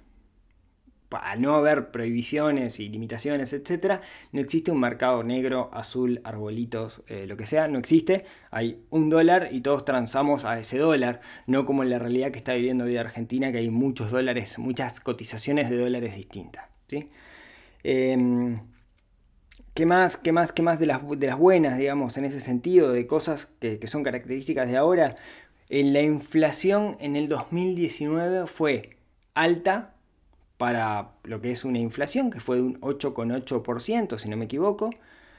al 1.11 1.41
no 1.41 1.55
haber 1.55 1.91
prohibiciones 1.91 2.79
y 2.79 2.87
limitaciones, 2.87 3.53
etcétera, 3.53 4.01
no 4.31 4.41
existe 4.41 4.71
un 4.71 4.79
mercado 4.79 5.23
negro, 5.23 5.69
azul, 5.73 6.21
arbolitos, 6.23 7.01
eh, 7.07 7.25
lo 7.27 7.35
que 7.35 7.45
sea, 7.45 7.67
no 7.67 7.79
existe. 7.79 8.25
Hay 8.51 8.83
un 8.89 9.09
dólar 9.09 9.49
y 9.51 9.61
todos 9.61 9.85
transamos 9.85 10.45
a 10.45 10.59
ese 10.59 10.77
dólar, 10.77 11.21
no 11.47 11.65
como 11.65 11.83
en 11.83 11.89
la 11.89 11.99
realidad 11.99 12.31
que 12.31 12.37
está 12.37 12.53
viviendo 12.53 12.83
hoy 12.83 12.97
Argentina, 12.97 13.51
que 13.51 13.59
hay 13.59 13.69
muchos 13.69 14.11
dólares, 14.11 14.59
muchas 14.59 14.99
cotizaciones 14.99 15.69
de 15.69 15.77
dólares 15.77 16.15
distintas. 16.15 16.65
¿sí? 16.87 17.09
¿Qué 19.79 19.85
más, 19.85 20.17
qué 20.17 20.33
más, 20.33 20.51
qué 20.51 20.61
más 20.61 20.77
de 20.77 20.87
las, 20.87 20.99
de 21.07 21.27
las 21.27 21.37
buenas, 21.37 21.77
digamos, 21.77 22.17
en 22.17 22.25
ese 22.25 22.41
sentido, 22.41 22.91
de 22.91 23.07
cosas 23.07 23.47
que, 23.61 23.79
son 23.87 24.03
características 24.03 24.67
de 24.67 24.75
ahora? 24.75 25.15
En 25.69 25.93
la 25.93 26.01
inflación 26.01 26.97
en 26.99 27.15
el 27.15 27.29
2019 27.29 28.45
fue 28.45 28.97
alta, 29.35 29.93
para 30.57 31.11
lo 31.23 31.39
que 31.39 31.51
es 31.51 31.63
una 31.63 31.79
inflación, 31.79 32.29
que 32.29 32.41
fue 32.41 32.57
de 32.57 32.63
un 32.63 32.81
8,8%, 32.81 34.17
si 34.17 34.27
no 34.27 34.35
me 34.35 34.43
equivoco. 34.43 34.89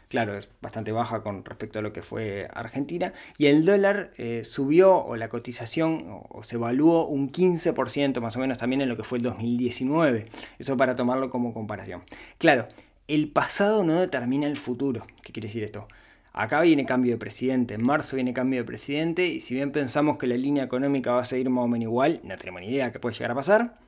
Claro, 0.09 0.35
es 0.39 0.49
bastante 0.63 0.91
baja 0.91 1.23
con 1.23 1.45
respecto 1.45 1.81
a 1.81 1.83
lo 1.83 1.93
que 1.93 2.01
fue 2.01 2.49
Argentina. 2.55 3.13
Y 3.37 3.49
el 3.49 3.67
dólar 3.67 4.13
eh, 4.17 4.47
subió, 4.47 5.05
o 5.05 5.17
la 5.17 5.29
cotización, 5.29 6.23
o, 6.31 6.43
se 6.43 6.57
evaluó 6.57 7.07
un 7.07 7.31
15% 7.31 8.23
más 8.23 8.39
o 8.39 8.41
menos 8.41 8.57
también 8.57 8.81
en 8.81 8.89
lo 8.89 8.97
que 8.97 9.05
fue 9.05 9.19
el 9.19 9.25
2019. 9.25 10.31
Eso 10.59 10.79
para 10.79 10.97
tomarlo 10.97 11.29
como 11.29 11.53
comparación. 11.53 12.03
Claro, 12.39 12.69
el 13.15 13.31
pasado 13.31 13.85
no 13.85 13.95
determina 13.95 14.47
el 14.47 14.57
futuro. 14.57 15.07
¿Qué 15.23 15.33
quiere 15.33 15.49
decir 15.49 15.65
esto? 15.65 15.89
Acá 16.33 16.61
viene 16.61 16.87
cambio 16.87 17.13
de 17.13 17.19
presidente, 17.19 17.75
en 17.75 17.83
marzo 17.83 18.17
viene 18.17 18.33
cambio 18.33 18.61
de 18.61 18.65
presidente 18.65 19.27
y 19.27 19.41
si 19.41 19.55
bien 19.55 19.73
pensamos 19.73 20.17
que 20.17 20.27
la 20.27 20.37
línea 20.37 20.63
económica 20.63 21.13
va 21.13 21.23
a 21.23 21.25
seguir 21.25 21.51
más 21.51 21.65
o 21.65 21.69
menos 21.69 21.85
igual, 21.85 22.21
no 22.23 22.37
tenemos 22.37 22.61
ni 22.61 22.69
idea 22.69 22.93
qué 22.93 23.01
puede 23.01 23.15
llegar 23.15 23.33
a 23.33 23.35
pasar 23.35 23.81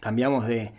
cambiamos 0.00 0.46
de, 0.46 0.72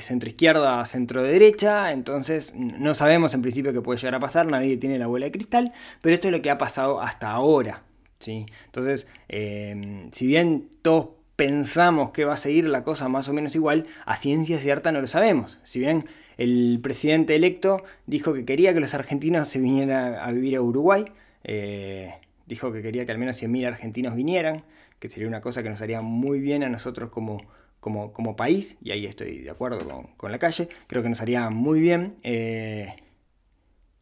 centro 0.00 0.28
izquierda 0.28 0.80
a 0.80 0.86
centro 0.86 1.22
derecha, 1.22 1.92
entonces 1.92 2.54
no 2.54 2.94
sabemos 2.94 3.34
en 3.34 3.42
principio 3.42 3.72
qué 3.72 3.80
puede 3.80 3.98
llegar 3.98 4.16
a 4.16 4.20
pasar, 4.20 4.46
nadie 4.46 4.76
tiene 4.76 4.98
la 4.98 5.06
bola 5.06 5.26
de 5.26 5.32
cristal, 5.32 5.72
pero 6.00 6.14
esto 6.14 6.28
es 6.28 6.32
lo 6.32 6.42
que 6.42 6.50
ha 6.50 6.58
pasado 6.58 7.00
hasta 7.00 7.30
ahora. 7.30 7.82
¿sí? 8.18 8.46
Entonces, 8.66 9.06
em, 9.28 10.10
si 10.12 10.26
bien 10.26 10.68
todos 10.82 11.08
pensamos 11.36 12.10
que 12.12 12.24
va 12.24 12.34
a 12.34 12.38
seguir 12.38 12.68
la 12.68 12.82
cosa 12.82 13.08
más 13.08 13.28
o 13.28 13.32
menos 13.32 13.54
igual, 13.54 13.86
a 14.06 14.16
ciencia 14.16 14.58
cierta 14.58 14.92
no 14.92 15.00
lo 15.00 15.06
sabemos. 15.06 15.58
Si 15.64 15.80
bien 15.80 16.06
el 16.36 16.78
presidente 16.82 17.34
electo 17.34 17.82
dijo 18.06 18.34
que 18.34 18.44
quería 18.44 18.74
que 18.74 18.80
los 18.80 18.94
argentinos 18.94 19.48
se 19.48 19.58
vinieran 19.58 20.14
a 20.14 20.30
vivir 20.32 20.56
a 20.56 20.62
Uruguay, 20.62 21.04
eh, 21.44 22.14
dijo 22.46 22.72
que 22.72 22.82
quería 22.82 23.06
que 23.06 23.12
al 23.12 23.18
menos 23.18 23.42
100.000 23.42 23.66
argentinos 23.66 24.14
vinieran, 24.14 24.64
que 24.98 25.08
sería 25.08 25.28
una 25.28 25.40
cosa 25.40 25.62
que 25.62 25.70
nos 25.70 25.80
haría 25.82 26.02
muy 26.02 26.40
bien 26.40 26.62
a 26.62 26.68
nosotros 26.68 27.10
como 27.10 28.36
país, 28.36 28.76
y 28.82 28.90
ahí 28.90 29.06
estoy 29.06 29.38
de 29.38 29.50
acuerdo 29.50 30.06
con, 30.16 30.32
la 30.32 30.38
calle, 30.38 30.68
creo 30.86 31.02
que 31.02 31.08
nos 31.08 31.20
haría 31.20 31.48
muy 31.50 31.80
bien. 31.80 32.16
Eh, 32.22 32.94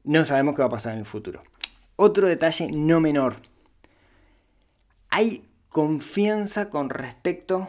no 0.04 0.24
sabemos 0.24 0.54
qué 0.54 0.62
va 0.62 0.66
a 0.66 0.70
pasar 0.70 0.92
en 0.92 1.00
el 1.00 1.06
futuro. 1.06 1.42
Otro 1.96 2.26
detalle 2.26 2.70
no 2.70 3.00
menor. 3.00 3.36
Hay 5.08 5.44
confianza 5.68 6.70
con 6.70 6.90
respecto 6.90 7.68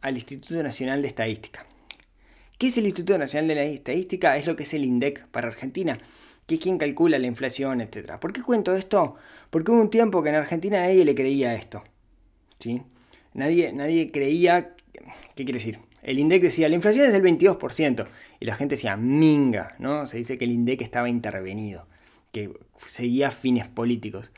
al 0.00 0.16
Instituto 0.16 0.62
Nacional 0.62 1.02
de 1.02 1.08
Estadística. 1.08 1.64
¿Qué 2.58 2.68
es 2.68 2.78
el 2.78 2.86
Instituto 2.86 3.18
Nacional 3.18 3.48
de 3.48 3.74
Estadística? 3.74 4.36
Es 4.36 4.46
lo 4.46 4.56
que 4.56 4.62
es 4.62 4.74
el 4.74 4.84
INDEC 4.84 5.26
para 5.28 5.48
Argentina, 5.48 5.98
que 6.46 6.54
es 6.54 6.60
quien 6.60 6.78
calcula 6.78 7.18
la 7.18 7.26
inflación, 7.26 7.80
etc. 7.80 8.18
¿Por 8.18 8.32
qué 8.32 8.42
cuento 8.42 8.74
esto? 8.74 9.16
Porque 9.50 9.72
hubo 9.72 9.80
un 9.80 9.90
tiempo 9.90 10.22
que 10.22 10.30
en 10.30 10.36
Argentina 10.36 10.80
nadie 10.80 11.04
le 11.04 11.14
creía 11.14 11.54
esto. 11.54 11.84
¿sí? 12.58 12.82
Nadie, 13.34 13.72
nadie 13.72 14.10
creía 14.10 14.76
¿Qué 15.34 15.44
quiere 15.44 15.58
decir? 15.58 15.78
El 16.02 16.18
INDEC 16.18 16.42
decía, 16.42 16.68
la 16.68 16.76
inflación 16.76 17.06
es 17.06 17.12
del 17.12 17.22
22%. 17.22 18.06
Y 18.40 18.46
la 18.46 18.56
gente 18.56 18.76
decía, 18.76 18.96
minga, 18.96 19.74
¿no? 19.78 20.06
Se 20.06 20.16
dice 20.16 20.38
que 20.38 20.46
el 20.46 20.52
INDEC 20.52 20.80
estaba 20.80 21.10
intervenido, 21.10 21.86
que 22.32 22.52
seguía 22.78 23.30
fines 23.30 23.68
políticos. 23.68 24.32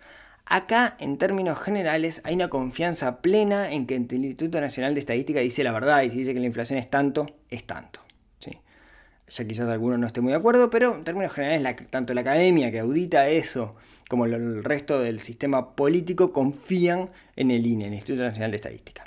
Acá, 0.45 0.97
en 0.99 1.19
términos 1.19 1.61
generales, 1.61 2.21
hay 2.25 2.35
una 2.35 2.49
confianza 2.49 3.21
plena 3.21 3.71
en 3.71 3.87
que 3.87 3.97
el 3.97 4.11
Instituto 4.11 4.61
Nacional 4.61 4.95
de 4.95 5.01
Estadística 5.01 5.41
dice 5.41 5.63
la 5.63 5.73
verdad 5.73 6.03
y 6.03 6.11
si 6.11 6.19
dice 6.19 6.35
que 6.35 6.41
la 6.41 6.47
inflación 6.47 6.79
es 6.79 6.89
tanto, 6.89 7.27
es 7.51 7.65
tanto. 7.65 8.01
Ya 9.31 9.47
quizás 9.47 9.69
alguno 9.69 9.99
no 9.99 10.07
esté 10.07 10.21
muy 10.21 10.33
de 10.33 10.39
acuerdo, 10.39 10.71
pero 10.71 10.97
en 10.97 11.05
términos 11.05 11.33
generales, 11.33 11.89
tanto 11.91 12.15
la 12.15 12.23
academia 12.23 12.71
que 12.71 12.81
audita 12.81 13.29
eso 13.29 13.77
como 14.09 14.25
el 14.25 14.65
resto 14.65 15.01
del 15.01 15.21
sistema 15.21 15.77
político 15.77 16.33
confían 16.33 17.11
en 17.37 17.51
el 17.51 17.67
INE, 17.67 17.89
el 17.89 17.95
Instituto 17.95 18.25
Nacional 18.25 18.51
de 18.51 18.57
Estadística. 18.57 19.05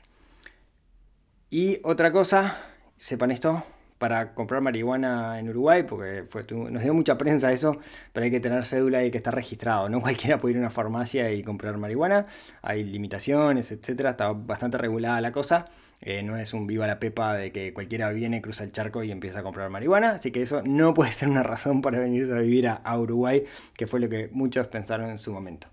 Y 1.49 1.79
otra 1.83 2.11
cosa, 2.11 2.57
sepan 2.95 3.31
esto, 3.31 3.65
para 4.01 4.33
comprar 4.33 4.61
marihuana 4.61 5.37
en 5.37 5.47
Uruguay, 5.47 5.83
porque 5.83 6.23
nos 6.51 6.81
dio 6.81 6.91
mucha 6.91 7.19
prensa 7.19 7.51
eso, 7.51 7.77
pero 8.11 8.23
hay 8.23 8.31
que 8.31 8.39
tener 8.39 8.65
cédula 8.65 9.05
y 9.05 9.11
que 9.11 9.19
estar 9.19 9.35
registrado. 9.35 9.89
No 9.89 10.01
cualquiera 10.01 10.39
puede 10.39 10.53
ir 10.53 10.57
a 10.57 10.61
una 10.61 10.71
farmacia 10.71 11.31
y 11.31 11.43
comprar 11.43 11.77
marihuana. 11.77 12.25
Hay 12.63 12.83
limitaciones, 12.83 13.71
etcétera. 13.71 14.09
Está 14.09 14.31
bastante 14.33 14.79
regulada 14.79 15.21
la 15.21 15.31
cosa. 15.31 15.67
Eh, 16.01 16.23
no 16.23 16.35
es 16.35 16.51
un 16.55 16.65
viva 16.65 16.87
la 16.87 16.99
pepa 16.99 17.35
de 17.35 17.51
que 17.51 17.73
cualquiera 17.75 18.09
viene, 18.09 18.41
cruza 18.41 18.63
el 18.63 18.71
charco 18.71 19.03
y 19.03 19.11
empieza 19.11 19.41
a 19.41 19.43
comprar 19.43 19.69
marihuana. 19.69 20.13
Así 20.13 20.31
que 20.31 20.41
eso 20.41 20.63
no 20.65 20.93
puede 20.95 21.13
ser 21.13 21.29
una 21.29 21.43
razón 21.43 21.83
para 21.83 21.99
venirse 21.99 22.33
a 22.33 22.39
vivir 22.39 22.69
a, 22.69 22.97
Uruguay, 22.97 23.43
que 23.75 23.85
fue 23.85 23.99
lo 23.99 24.09
que 24.09 24.29
muchos 24.31 24.65
pensaron 24.65 25.11
en 25.11 25.19
su 25.19 25.31
momento. 25.31 25.67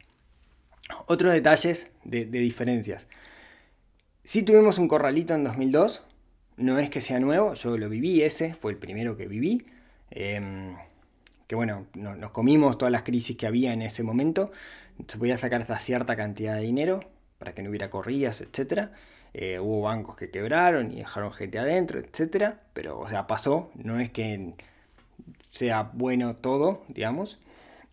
Otros 1.06 1.32
detalles 1.32 1.90
de 2.04 2.26
diferencias. 2.26 3.08
Si 4.22 4.42
tuvimos 4.42 4.76
un 4.76 4.88
corralito 4.88 5.32
en 5.34 5.44
2002, 5.44 6.02
no 6.58 6.78
es 6.78 6.90
que 6.90 7.00
sea 7.00 7.20
nuevo, 7.20 7.54
yo 7.54 7.78
lo 7.78 7.88
viví 7.88 8.22
ese, 8.22 8.54
fue 8.54 8.72
el 8.72 8.78
primero 8.78 9.16
que 9.16 9.26
viví. 9.26 9.64
Em, 10.10 10.76
que 11.46 11.54
bueno, 11.54 11.86
nos 11.94 12.30
comimos 12.30 12.76
todas 12.76 12.92
las 12.92 13.02
crisis 13.02 13.36
que 13.36 13.46
había 13.46 13.72
en 13.72 13.82
ese 13.82 14.02
momento. 14.02 14.50
Se 15.06 15.16
podía 15.16 15.38
sacar 15.38 15.62
hasta 15.62 15.78
cierta 15.78 16.16
cantidad 16.16 16.56
de 16.56 16.62
dinero 16.62 17.00
para 17.38 17.54
que 17.54 17.62
no 17.62 17.70
hubiera 17.70 17.88
corridas, 17.88 18.42
etc. 18.42 18.90
Eh, 19.32 19.58
hubo 19.58 19.82
bancos 19.82 20.16
que 20.16 20.30
quebraron 20.30 20.92
y 20.92 20.96
dejaron 20.96 21.32
gente 21.32 21.58
adentro, 21.58 22.00
etc. 22.00 22.56
Pero, 22.74 22.98
o 22.98 23.08
sea, 23.08 23.26
pasó, 23.26 23.70
no 23.76 23.98
es 23.98 24.10
que 24.10 24.54
sea 25.50 25.90
bueno 25.94 26.36
todo, 26.36 26.84
digamos. 26.88 27.38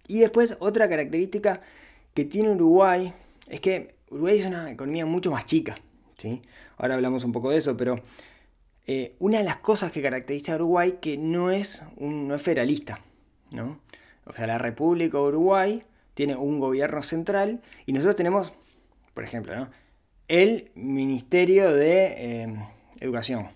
Y 0.08 0.20
después, 0.20 0.58
otra 0.60 0.90
característica 0.90 1.62
que 2.14 2.26
tiene 2.26 2.52
Uruguay 2.52 3.14
es 3.48 3.60
que 3.62 3.96
Uruguay 4.10 4.40
es 4.40 4.46
una 4.46 4.70
economía 4.72 5.06
mucho 5.06 5.32
más 5.32 5.46
chica. 5.46 5.76
Ahora 6.78 6.96
hablamos 6.96 7.24
un 7.24 7.32
poco 7.32 7.52
de 7.52 7.58
eso, 7.58 7.78
pero 7.78 8.02
eh, 8.88 9.16
una 9.20 9.40
de 9.40 9.44
las 9.44 9.58
cosas 9.58 9.92
que 9.92 10.02
caracteriza 10.02 10.54
a 10.54 10.56
Uruguay 10.56 10.98
que 11.02 11.18
no 11.18 11.52
es, 11.52 11.82
un, 11.98 12.28
no 12.28 12.36
es 12.36 12.42
federalista, 12.42 13.02
¿no? 13.52 13.80
O 14.26 14.32
sea, 14.32 14.48
la 14.48 14.58
República 14.58 15.18
de 15.18 15.24
Uruguay 15.24 15.84
tiene 16.14 16.36
un 16.36 16.60
gobierno 16.60 17.02
central 17.02 17.62
y 17.86 17.94
nosotros 17.94 18.16
tenemos, 18.16 18.54
por 19.14 19.24
ejemplo, 19.24 19.56
¿no? 19.56 19.70
el 20.28 20.72
Ministerio 20.76 21.74
de 21.74 22.06
eh, 22.18 22.56
Educación. 23.00 23.50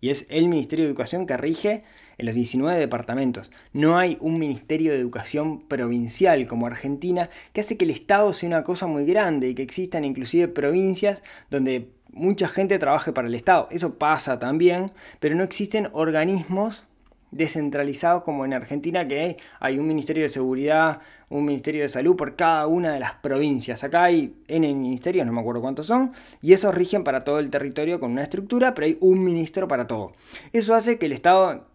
Y 0.00 0.10
es 0.10 0.26
el 0.30 0.48
Ministerio 0.48 0.84
de 0.84 0.90
Educación 0.90 1.26
que 1.26 1.36
rige 1.36 1.84
en 2.20 2.26
los 2.26 2.34
19 2.34 2.78
departamentos. 2.78 3.50
No 3.72 3.98
hay 3.98 4.16
un 4.20 4.38
Ministerio 4.38 4.92
de 4.92 4.98
Educación 4.98 5.60
provincial 5.62 6.46
como 6.46 6.66
Argentina 6.66 7.30
que 7.52 7.62
hace 7.62 7.76
que 7.76 7.86
el 7.86 7.90
Estado 7.90 8.32
sea 8.32 8.48
una 8.48 8.62
cosa 8.62 8.86
muy 8.86 9.06
grande 9.06 9.48
y 9.48 9.54
que 9.54 9.62
existan 9.62 10.04
inclusive 10.04 10.48
provincias 10.48 11.22
donde 11.50 11.88
mucha 12.12 12.48
gente 12.48 12.78
trabaje 12.78 13.12
para 13.12 13.28
el 13.28 13.34
Estado. 13.34 13.68
Eso 13.70 13.98
pasa 13.98 14.38
también, 14.38 14.92
pero 15.18 15.34
no 15.34 15.42
existen 15.42 15.88
organismos 15.92 16.84
descentralizados 17.30 18.22
como 18.22 18.44
en 18.44 18.52
Argentina 18.52 19.06
que 19.06 19.36
hay 19.60 19.78
un 19.78 19.86
Ministerio 19.86 20.24
de 20.24 20.28
Seguridad, 20.28 21.00
un 21.28 21.44
Ministerio 21.44 21.82
de 21.82 21.88
Salud 21.88 22.16
por 22.16 22.36
cada 22.36 22.66
una 22.66 22.92
de 22.92 23.00
las 23.00 23.14
provincias. 23.14 23.84
Acá 23.84 24.04
hay 24.04 24.34
N 24.48 24.74
ministerios, 24.74 25.24
no 25.24 25.32
me 25.32 25.40
acuerdo 25.40 25.62
cuántos 25.62 25.86
son, 25.86 26.12
y 26.42 26.52
esos 26.52 26.74
rigen 26.74 27.04
para 27.04 27.20
todo 27.20 27.38
el 27.38 27.50
territorio 27.50 28.00
con 28.00 28.10
una 28.10 28.22
estructura, 28.22 28.74
pero 28.74 28.86
hay 28.86 28.98
un 29.00 29.24
ministro 29.24 29.68
para 29.68 29.86
todo. 29.86 30.12
Eso 30.52 30.74
hace 30.74 30.98
que 30.98 31.06
el 31.06 31.12
Estado 31.12 31.69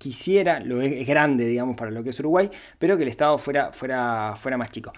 quisiera, 0.00 0.60
lo 0.60 0.80
es, 0.80 1.06
grande, 1.06 1.44
digamos, 1.44 1.76
para 1.76 1.90
lo 1.90 2.02
que 2.02 2.08
es 2.08 2.18
Uruguay, 2.20 2.50
pero 2.78 2.96
que 2.96 3.02
el 3.02 3.10
Estado 3.10 3.36
fuera, 3.36 3.70
fuera, 3.70 4.34
fuera 4.34 4.56
más 4.56 4.70
chico. 4.70 4.92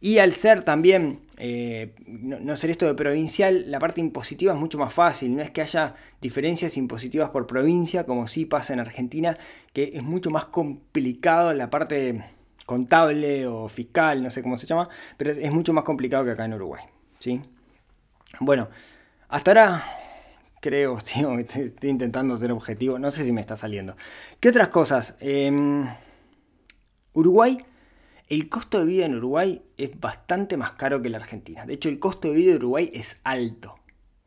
Y 0.00 0.18
al 0.18 0.32
ser 0.32 0.62
también, 0.62 1.22
eh, 1.38 1.92
no, 2.06 2.54
ser 2.54 2.70
esto 2.70 2.86
de 2.86 2.94
provincial, 2.94 3.68
la 3.68 3.80
parte 3.80 4.00
impositiva 4.00 4.52
es 4.52 4.58
mucho 4.58 4.78
más 4.78 4.94
fácil. 4.94 5.34
No 5.34 5.42
es 5.42 5.50
que 5.50 5.60
haya 5.60 5.94
diferencias 6.20 6.76
impositivas 6.76 7.30
por 7.30 7.48
provincia, 7.48 8.06
como 8.06 8.28
sí 8.28 8.44
pasa 8.44 8.74
en 8.74 8.80
Argentina, 8.80 9.36
que 9.72 9.90
es 9.94 10.04
mucho 10.04 10.30
más 10.30 10.46
complicado 10.46 11.52
la 11.52 11.68
parte 11.68 12.24
contable 12.64 13.48
o 13.48 13.68
fiscal, 13.68 14.22
no 14.22 14.30
sé 14.30 14.40
cómo 14.42 14.56
se 14.56 14.66
llama, 14.66 14.88
pero 15.16 15.32
es 15.32 15.50
mucho 15.50 15.72
más 15.72 15.82
complicado 15.82 16.24
que 16.24 16.30
acá 16.30 16.44
en 16.44 16.54
Uruguay. 16.54 16.84
¿sí? 17.18 17.40
Bueno, 18.38 18.68
hasta 19.28 19.50
ahora 19.50 20.03
creo, 20.64 20.96
tío, 21.04 21.38
estoy 21.38 21.90
intentando 21.90 22.34
ser 22.36 22.50
objetivo, 22.50 22.98
no 22.98 23.10
sé 23.10 23.22
si 23.22 23.32
me 23.32 23.42
está 23.42 23.54
saliendo. 23.54 23.96
¿Qué 24.40 24.48
otras 24.48 24.68
cosas? 24.68 25.16
Em, 25.20 25.86
Uruguay 27.12 27.58
el 28.28 28.48
costo 28.48 28.78
de 28.78 28.86
vida 28.86 29.04
en 29.04 29.16
Uruguay 29.16 29.62
es 29.76 30.00
bastante 30.00 30.56
más 30.56 30.72
caro 30.72 31.02
que 31.02 31.10
la 31.10 31.18
Argentina. 31.18 31.66
De 31.66 31.74
hecho, 31.74 31.90
el 31.90 31.98
costo 31.98 32.28
de 32.28 32.34
vida 32.34 32.50
de 32.52 32.56
Uruguay 32.56 32.90
es 32.94 33.20
alto. 33.22 33.74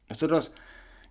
Nosotros 0.07 0.51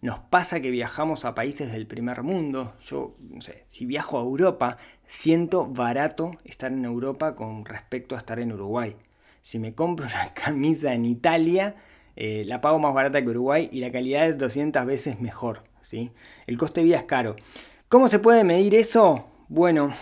nos 0.00 0.20
pasa 0.20 0.60
que 0.60 0.70
viajamos 0.70 1.24
a 1.24 1.34
países 1.34 1.72
del 1.72 1.88
primer 1.88 2.22
mundo. 2.22 2.76
Yo, 2.86 3.16
no 3.18 3.40
sé, 3.40 3.64
si 3.66 3.86
viajo 3.86 4.18
a 4.18 4.22
Europa, 4.22 4.78
siento 5.06 5.66
barato 5.66 6.38
estar 6.44 6.72
en 6.72 6.84
Europa 6.84 7.34
con 7.34 7.64
respecto 7.64 8.14
a 8.14 8.18
estar 8.18 8.38
en 8.38 8.52
Uruguay. 8.52 8.94
Si 9.42 9.58
me 9.58 9.74
compro 9.74 10.06
una 10.06 10.32
camisa 10.34 10.94
en 10.94 11.06
Italia, 11.06 11.74
eh, 12.16 12.44
la 12.46 12.60
pago 12.60 12.78
más 12.78 12.94
barata 12.94 13.22
que 13.22 13.28
Uruguay 13.28 13.68
y 13.70 13.80
la 13.80 13.92
calidad 13.92 14.28
es 14.28 14.38
200 14.38 14.84
veces 14.86 15.20
mejor. 15.20 15.62
¿sí? 15.82 16.10
El 16.46 16.58
costo 16.58 16.80
de 16.80 16.84
vida 16.86 16.96
es 16.96 17.04
caro. 17.04 17.36
¿Cómo 17.88 18.08
se 18.08 18.18
puede 18.18 18.42
medir 18.42 18.74
eso? 18.74 19.26
Bueno, 19.48 19.92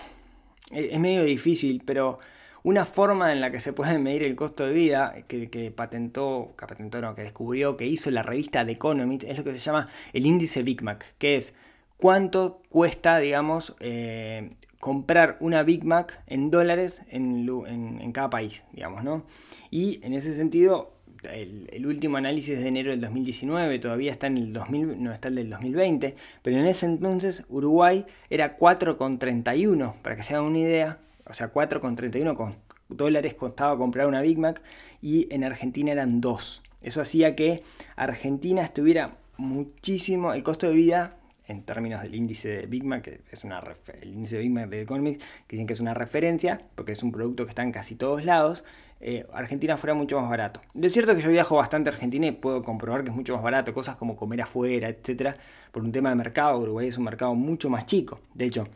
e-, 0.71 0.94
es 0.94 1.00
medio 1.00 1.25
difícil, 1.25 1.83
pero 1.85 2.18
una 2.64 2.87
forma 2.87 3.33
en 3.33 3.42
la 3.42 3.50
que 3.50 3.61
se 3.61 3.75
puede 3.75 3.99
medir 3.99 4.23
el 4.23 4.35
costo 4.35 4.66
de 4.66 4.73
vida 4.73 5.14
que, 5.28 5.73
patentó, 5.76 6.54
que 6.56 6.66
patentó 6.66 7.00
no, 7.02 7.14
que 7.14 7.23
descubrió, 7.23 7.76
que 7.76 7.87
hizo 7.87 8.11
la 8.11 8.23
revista 8.23 8.64
The 8.64 8.73
Economist, 8.73 9.25
es 9.25 9.37
lo 9.37 9.44
que 9.44 9.52
se 9.52 9.59
llama 9.59 9.88
el 10.14 10.25
índice 10.25 10.62
Big 10.62 10.83
Mac, 10.83 11.14
que 11.18 11.37
es 11.37 11.54
cuánto 11.99 12.62
cuesta, 12.71 13.18
digamos, 13.18 13.76
eh, 13.80 14.56
comprar 14.80 15.37
una 15.40 15.62
Big 15.62 15.85
Mac 15.85 16.23
en 16.26 16.50
dólares 16.50 17.02
en, 17.09 18.12
cada 18.12 18.30
país, 18.30 18.64
digamos, 18.73 19.04
¿no? 19.04 19.26
Y 19.71 20.00
en 20.02 20.14
ese 20.14 20.33
sentido, 20.33 20.94
el, 21.33 21.87
último 21.87 22.16
análisis 22.16 22.59
de 22.59 22.69
enero 22.69 22.90
del 22.90 23.00
2019, 23.00 23.78
todavía 23.78 24.12
está 24.12 24.26
en 24.26 24.38
el 24.38 24.52
2000, 24.52 25.02
no 25.02 25.12
está 25.12 25.28
el 25.28 25.37
del 25.37 25.50
2020, 25.50 26.14
pero 26.43 26.59
en 26.59 26.66
ese 26.66 26.87
entonces 26.87 27.45
Uruguay 27.49 28.04
era 28.31 28.57
4,31, 28.59 29.95
para 30.02 30.16
que 30.16 30.23
se 30.23 30.35
hagan 30.35 30.47
una 30.47 30.59
idea, 30.59 30.99
o 31.26 31.33
sea, 31.33 31.52
4,31 31.52 32.57
dólares 32.88 33.35
costaba 33.35 33.76
comprar 33.76 34.07
una 34.07 34.21
Big 34.21 34.38
Mac 34.38 34.62
y 35.00 35.33
en 35.35 35.45
Argentina 35.45 35.93
eran 35.93 36.21
2. 36.21 36.62
Eso 36.83 37.00
hacía 37.00 37.35
que 37.35 37.62
Argentina 37.97 38.62
estuviera 38.62 39.16
muchísimo, 39.37 40.33
el 40.33 40.43
costo 40.43 40.69
de 40.69 40.75
vida 40.75 41.16
en 41.47 41.62
términos 41.62 42.02
del 42.02 42.14
índice 42.14 42.49
de 42.49 42.66
Big 42.66 42.85
Mac, 42.85 43.02
que 43.02 43.21
es 43.31 43.45
una 43.45 43.62
el 44.00 44.12
índice 44.12 44.37
de 44.37 44.43
Big 44.43 44.50
Mac 44.50 44.69
de 44.69 44.81
Economics, 44.81 45.25
dicen 45.49 45.66
que 45.66 45.75
es 45.75 45.81
una 45.81 45.95
referencia, 45.95 46.62
porque 46.75 46.93
es 46.93 47.02
un 47.02 47.12
producto 47.12 47.45
que 47.45 47.50
está 47.50 47.62
en 47.62 47.73
casi 47.73 47.95
todos 47.95 48.25
lados, 48.25 48.64
eh, 49.06 49.26
Argentina 49.34 49.76
fuera 49.76 49.92
mucho 49.92 50.18
más 50.18 50.30
barato. 50.30 50.62
De 50.73 50.88
cierto 50.88 51.14
que 51.14 51.20
yo 51.20 51.28
viajo 51.28 51.56
bastante 51.56 51.90
a 51.90 51.92
Argentina 51.92 52.26
y 52.26 52.32
puedo 52.32 52.62
comprobar 52.62 53.04
que 53.04 53.11
es 53.11 53.14
mucho 53.14 53.34
más 53.34 53.42
barato, 53.42 53.75
cosas 53.75 53.96
como 53.96 54.16
comer 54.16 54.40
afuera, 54.40 54.88
etcétera, 54.88 55.37
por 55.73 55.82
un 55.82 55.92
tema 55.92 56.08
de 56.08 56.14
mercado. 56.14 56.58
Uruguay 56.58 56.88
es 56.88 56.96
un 56.96 57.04
mercado 57.04 57.34
mucho 57.34 57.68
más 57.68 57.84
chico. 57.84 58.20
De 58.32 58.46
hecho, 58.46 58.66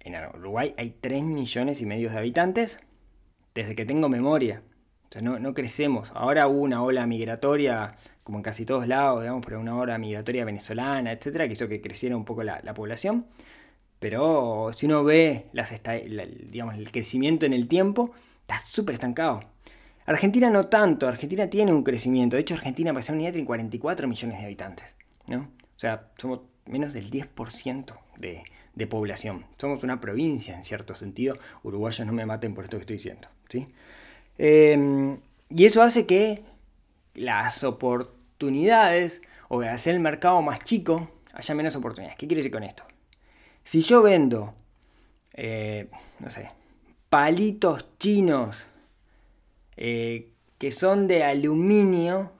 en 0.00 0.16
Uruguay 0.36 0.74
hay 0.76 0.96
3 1.00 1.22
millones 1.22 1.80
y 1.80 1.86
medio 1.86 2.10
de 2.10 2.18
habitantes 2.18 2.80
desde 3.54 3.76
que 3.76 3.86
tengo 3.86 4.08
memoria. 4.08 4.62
O 5.08 5.12
sea, 5.12 5.22
no, 5.22 5.54
crecemos. 5.54 6.10
Ahora 6.16 6.48
hubo 6.48 6.62
una 6.62 6.82
ola 6.82 7.06
migratoria, 7.06 7.96
como 8.24 8.38
en 8.38 8.42
casi 8.42 8.66
todos 8.66 8.88
lados, 8.88 9.22
digamos, 9.22 9.44
pero 9.46 9.60
una 9.60 9.76
ola 9.76 9.96
migratoria 9.96 10.44
venezolana, 10.44 11.12
etcétera, 11.12 11.46
que 11.46 11.52
hizo 11.52 11.68
que 11.68 11.80
creciera 11.80 12.16
un 12.16 12.24
poco 12.24 12.42
la, 12.42 12.60
población. 12.74 13.26
Pero 14.00 14.72
si 14.74 14.86
uno 14.86 15.04
ve 15.04 15.46
el 15.54 16.90
crecimiento 16.90 17.46
en 17.46 17.52
el 17.52 17.68
tiempo, 17.68 18.10
está 18.46 18.58
súper 18.58 18.94
estancado. 18.94 19.42
Argentina 20.06 20.50
no 20.50 20.66
tanto, 20.66 21.08
Argentina 21.08 21.48
tiene 21.48 21.72
un 21.72 21.82
crecimiento. 21.82 22.36
De 22.36 22.42
hecho, 22.42 22.54
Argentina 22.54 22.92
para 22.92 23.02
ser 23.02 23.14
unidad 23.14 23.32
tiene 23.32 23.46
44 23.46 24.06
millones 24.06 24.38
de 24.38 24.44
habitantes. 24.44 24.96
¿no? 25.26 25.40
O 25.40 25.78
sea, 25.78 26.10
somos 26.16 26.40
menos 26.66 26.92
del 26.92 27.10
10% 27.10 27.98
de, 28.18 28.44
de 28.74 28.86
población. 28.86 29.46
Somos 29.58 29.82
una 29.82 30.00
provincia 30.00 30.54
en 30.54 30.62
cierto 30.62 30.94
sentido. 30.94 31.38
Uruguayos 31.62 32.06
no 32.06 32.12
me 32.12 32.26
maten 32.26 32.54
por 32.54 32.64
esto 32.64 32.76
que 32.76 32.82
estoy 32.82 32.96
diciendo. 32.96 33.28
¿sí? 33.48 33.66
Em, 34.36 35.18
y 35.48 35.64
eso 35.64 35.82
hace 35.82 36.06
que 36.06 36.42
las 37.14 37.64
oportunidades 37.64 39.22
o 39.48 39.60
hacer 39.62 39.94
el 39.94 40.00
mercado 40.00 40.42
más 40.42 40.60
chico 40.60 41.10
haya 41.32 41.54
menos 41.54 41.76
oportunidades. 41.76 42.18
¿Qué 42.18 42.26
quiere 42.26 42.40
decir 42.40 42.52
con 42.52 42.62
esto? 42.62 42.84
Si 43.62 43.80
yo 43.80 44.02
vendo, 44.02 44.54
eh, 45.32 45.88
no 46.20 46.28
sé, 46.28 46.50
palitos 47.14 47.86
chinos 48.00 48.66
eh, 49.76 50.32
que 50.58 50.72
son 50.72 51.06
de 51.06 51.22
aluminio, 51.22 52.32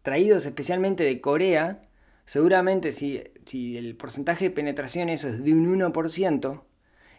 traídos 0.00 0.46
especialmente 0.46 1.04
de 1.04 1.20
Corea, 1.20 1.82
seguramente 2.24 2.92
si 2.92 3.22
si 3.44 3.76
el 3.76 3.94
porcentaje 3.94 4.46
de 4.46 4.50
penetración 4.52 5.10
eso 5.10 5.28
es 5.28 5.44
de 5.44 5.52
un 5.52 5.66
1%, 5.78 6.62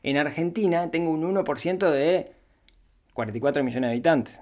en 0.01 0.17
Argentina 0.17 0.89
tengo 0.89 1.11
un 1.11 1.35
1% 1.35 1.91
de 1.91 2.33
44 3.13 3.63
millones 3.63 3.87
de 3.87 3.91
habitantes. 3.91 4.41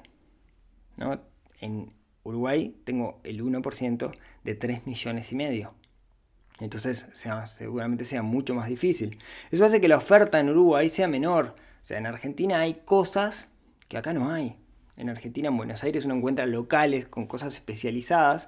¿no? 0.95 1.19
En 1.59 1.91
Uruguay 2.23 2.73
tengo 2.85 3.19
el 3.25 3.43
1% 3.43 4.13
de 4.45 4.55
3 4.55 4.87
millones 4.87 5.29
y 5.33 5.35
medio. 5.35 5.73
Entonces 6.61 7.05
seguramente 7.11 8.05
sea 8.05 8.21
mucho 8.21 8.55
más 8.55 8.69
difícil. 8.69 9.19
Eso 9.51 9.65
hace 9.65 9.81
que 9.81 9.89
la 9.89 9.97
oferta 9.97 10.39
en 10.39 10.49
Uruguay 10.49 10.87
sea 10.87 11.09
menor. 11.09 11.55
O 11.83 11.85
sea, 11.85 11.97
en 11.97 12.07
Argentina 12.07 12.61
hay 12.61 12.75
cosas 12.85 13.49
que 13.89 13.97
acá 13.97 14.13
no 14.13 14.31
hay. 14.31 14.55
En 14.95 15.09
Argentina, 15.09 15.49
en 15.49 15.57
Buenos 15.57 15.83
Aires, 15.83 16.05
uno 16.05 16.15
encuentra 16.15 16.45
locales 16.45 17.05
con 17.05 17.27
cosas 17.27 17.53
especializadas 17.55 18.47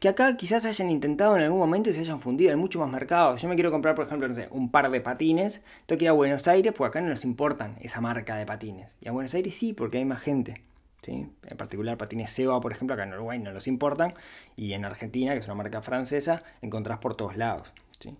que 0.00 0.08
acá 0.08 0.36
quizás 0.36 0.64
hayan 0.66 0.90
intentado 0.90 1.36
en 1.36 1.44
algún 1.44 1.60
momento 1.60 1.88
y 1.88 1.94
se 1.94 2.00
hayan 2.00 2.18
fundido. 2.18 2.50
Hay 2.50 2.56
mucho 2.56 2.80
más 2.80 2.90
mercado. 2.90 3.36
Yo 3.36 3.48
me 3.48 3.54
quiero 3.54 3.70
comprar, 3.70 3.94
por 3.94 4.04
ejemplo, 4.04 4.28
no 4.28 4.34
sé, 4.34 4.48
un 4.50 4.70
par 4.70 4.90
de 4.90 5.00
patines. 5.00 5.62
Tengo 5.86 5.98
que 5.98 6.04
ir 6.06 6.08
a 6.08 6.12
Buenos 6.12 6.46
Aires 6.48 6.72
porque 6.76 6.88
acá 6.88 7.00
no 7.00 7.08
nos 7.08 7.24
importan 7.24 7.76
esa 7.80 8.00
marca 8.00 8.36
de 8.36 8.44
patines. 8.44 8.96
Y 9.00 9.08
a 9.08 9.12
Buenos 9.12 9.34
Aires 9.34 9.56
sí, 9.56 9.72
porque 9.72 9.98
hay 9.98 10.04
más 10.04 10.20
gente. 10.20 10.60
¿sí? 11.00 11.28
En 11.46 11.56
particular, 11.56 11.96
patines 11.96 12.30
Seba, 12.30 12.60
por 12.60 12.72
ejemplo, 12.72 12.94
acá 12.94 13.04
en 13.04 13.14
Uruguay 13.14 13.38
no 13.38 13.52
los 13.52 13.68
importan. 13.68 14.14
Y 14.56 14.72
en 14.72 14.84
Argentina, 14.84 15.32
que 15.32 15.38
es 15.38 15.46
una 15.46 15.54
marca 15.54 15.80
francesa, 15.80 16.42
encontrás 16.60 16.98
por 16.98 17.16
todos 17.16 17.36
lados. 17.36 17.72
¿sí? 18.00 18.16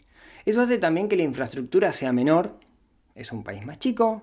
Eso 0.46 0.60
hace 0.62 0.78
también 0.78 1.08
que 1.08 1.16
la 1.16 1.24
infraestructura 1.24 1.92
sea 1.92 2.12
menor. 2.12 2.58
Es 3.14 3.32
un 3.32 3.44
país 3.44 3.66
más 3.66 3.78
chico, 3.78 4.22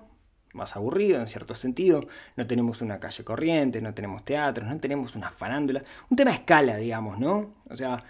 más 0.53 0.75
aburrido 0.75 1.19
en 1.19 1.27
cierto 1.27 1.53
sentido. 1.53 2.01
No 2.35 2.47
tenemos 2.47 2.81
una 2.81 2.99
calle 2.99 3.23
corriente, 3.23 3.81
no 3.81 3.93
tenemos 3.93 4.23
teatros, 4.23 4.67
no 4.67 4.79
tenemos 4.79 5.15
una 5.15 5.29
farándula. 5.29 5.81
Un 6.09 6.17
tema 6.17 6.31
a 6.31 6.35
escala, 6.35 6.77
digamos, 6.77 7.19
¿no? 7.19 7.55
O 7.69 7.77
sea, 7.77 8.03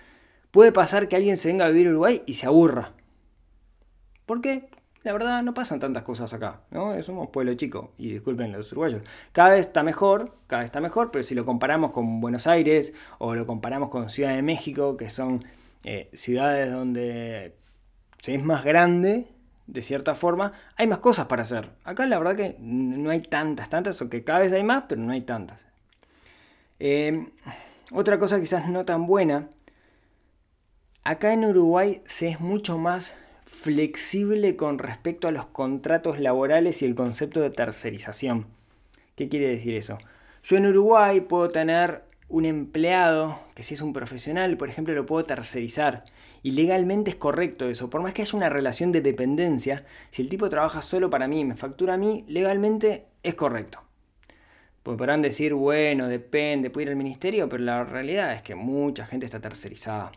puede 0.52 0.72
pasar 0.72 1.08
que 1.08 1.16
alguien 1.16 1.38
se 1.38 1.50
venga 1.50 1.66
a 1.66 1.70
vivir 1.70 1.88
a 1.88 1.92
Uruguay 1.92 2.24
y 2.26 2.36
se 2.36 2.48
aburra. 2.48 2.94
Porque 4.26 4.70
la 5.04 5.14
verdad 5.14 5.42
no 5.42 5.54
pasan 5.54 5.80
tantas 5.80 6.04
cosas 6.04 6.34
acá, 6.34 6.62
¿no? 6.70 7.02
Somos 7.02 7.30
pueblo 7.30 7.54
chico, 7.56 7.94
y 7.98 8.12
disculpen 8.14 8.52
los 8.52 8.72
uruguayos. 8.72 9.02
Cada 9.32 9.52
vez 9.52 9.62
está 9.62 9.84
mejor, 9.84 10.38
cada 10.48 10.62
vez 10.62 10.68
está 10.68 10.80
mejor, 10.80 11.12
pero 11.12 11.24
si 11.24 11.34
lo 11.34 11.44
comparamos 11.46 11.92
con 11.92 12.22
Buenos 12.22 12.46
Aires 12.48 12.94
o 13.18 13.34
lo 13.34 13.48
comparamos 13.48 13.90
con 13.90 14.10
Ciudad 14.10 14.36
de 14.36 14.44
México, 14.44 14.98
que 14.98 15.10
son 15.10 15.44
eh, 15.84 16.10
ciudades 16.14 16.72
donde 16.72 17.56
se 18.20 18.36
es 18.36 18.44
más 18.44 18.64
grande, 18.64 19.28
de 19.68 19.82
cierta 19.82 20.16
forma, 20.16 20.54
hay 20.76 20.88
más 20.88 21.00
cosas 21.00 21.28
para 21.28 21.44
hacer. 21.44 21.70
Acá 21.84 22.06
la 22.06 22.18
verdad 22.18 22.36
que 22.36 22.56
no 22.60 23.10
hay 23.10 23.22
tantas, 23.22 23.70
tantas, 23.70 24.02
o 24.02 24.10
que 24.10 24.24
cada 24.24 24.40
vez 24.40 24.52
hay 24.52 24.64
más, 24.64 24.84
pero 24.88 25.02
no 25.02 25.12
hay 25.12 25.22
tantas. 25.22 25.60
Em, 26.80 27.30
otra 27.92 28.20
cosa 28.20 28.40
quizás 28.40 28.68
no 28.70 28.86
tan 28.86 29.06
buena, 29.06 29.50
acá 31.04 31.34
en 31.34 31.46
Uruguay 31.46 32.02
se 32.06 32.30
es 32.30 32.40
mucho 32.40 32.78
más 32.78 33.14
flexible 33.46 34.56
con 34.56 34.80
respecto 34.80 35.28
a 35.28 35.32
los 35.32 35.46
contratos 35.46 36.20
laborales 36.20 36.82
y 36.82 36.86
el 36.86 36.96
concepto 36.96 37.42
de 37.42 37.50
tercerización. 37.50 38.48
¿Qué 39.16 39.30
quiere 39.30 39.50
decir 39.50 39.76
eso? 39.76 39.98
Yo 40.44 40.58
en 40.58 40.66
Uruguay 40.66 41.22
puedo 41.22 41.50
tener 41.50 42.04
un 42.32 42.46
empleado 42.46 43.40
que 43.54 43.64
si 43.64 43.74
es 43.74 43.82
un 43.82 43.94
profesional, 43.94 44.58
por 44.58 44.70
ejemplo, 44.70 44.94
lo 44.94 45.06
puedo 45.06 45.26
tercerizar 45.26 46.06
y 46.44 46.52
legalmente 46.52 47.12
es 47.12 47.16
correcto 47.16 47.70
eso. 47.70 47.90
Por 47.90 48.02
más 48.02 48.14
que 48.14 48.24
haya 48.24 48.38
una 48.38 48.50
relación 48.50 48.92
de 48.92 49.02
dependencia, 49.02 49.86
si 50.10 50.22
el 50.22 50.30
tipo 50.30 50.50
trabaja 50.50 50.82
solo 50.82 51.10
para 51.10 51.28
mí 51.28 51.42
y 51.42 51.46
me 51.46 51.56
factura 51.56 51.96
a 51.96 51.98
mí, 51.98 52.26
legalmente 52.28 53.06
es 53.24 53.36
correcto. 53.36 53.84
Pues 54.84 54.98
podrán 54.98 55.22
decir, 55.22 55.54
bueno, 55.54 56.08
depende, 56.08 56.72
puede 56.72 56.86
ir 56.86 56.90
al 56.90 56.96
ministerio, 56.96 57.48
pero 57.48 57.64
la 57.64 57.84
realidad 57.84 58.34
es 58.34 58.42
que 58.42 58.56
mucha 58.56 59.06
gente 59.06 59.26
está 59.28 59.40
tercerizada. 59.40 60.12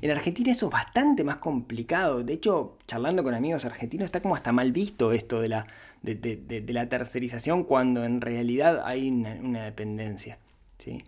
En 0.00 0.10
Argentina 0.10 0.52
eso 0.52 0.66
es 0.66 0.72
bastante 0.72 1.24
más 1.24 1.38
complicado. 1.38 2.22
De 2.22 2.34
hecho, 2.34 2.78
charlando 2.86 3.22
con 3.24 3.34
amigos 3.34 3.64
argentinos, 3.64 4.06
está 4.06 4.20
como 4.20 4.34
hasta 4.34 4.52
mal 4.52 4.70
visto 4.72 5.12
esto 5.12 5.40
de 5.40 5.48
la, 5.48 5.66
de, 6.02 6.64
la 6.68 6.88
tercerización 6.88 7.64
cuando 7.64 8.04
en 8.04 8.20
realidad 8.20 8.82
hay 8.84 9.10
una, 9.10 9.64
dependencia. 9.64 10.38
¿sí? 10.78 11.04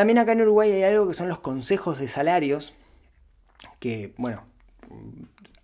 También 0.00 0.16
acá 0.16 0.32
en 0.32 0.40
Uruguay 0.40 0.72
hay 0.72 0.84
algo 0.84 1.08
que 1.08 1.12
son 1.12 1.28
los 1.28 1.40
consejos 1.40 1.98
de 1.98 2.08
salarios, 2.08 2.72
que, 3.80 4.14
bueno, 4.16 4.44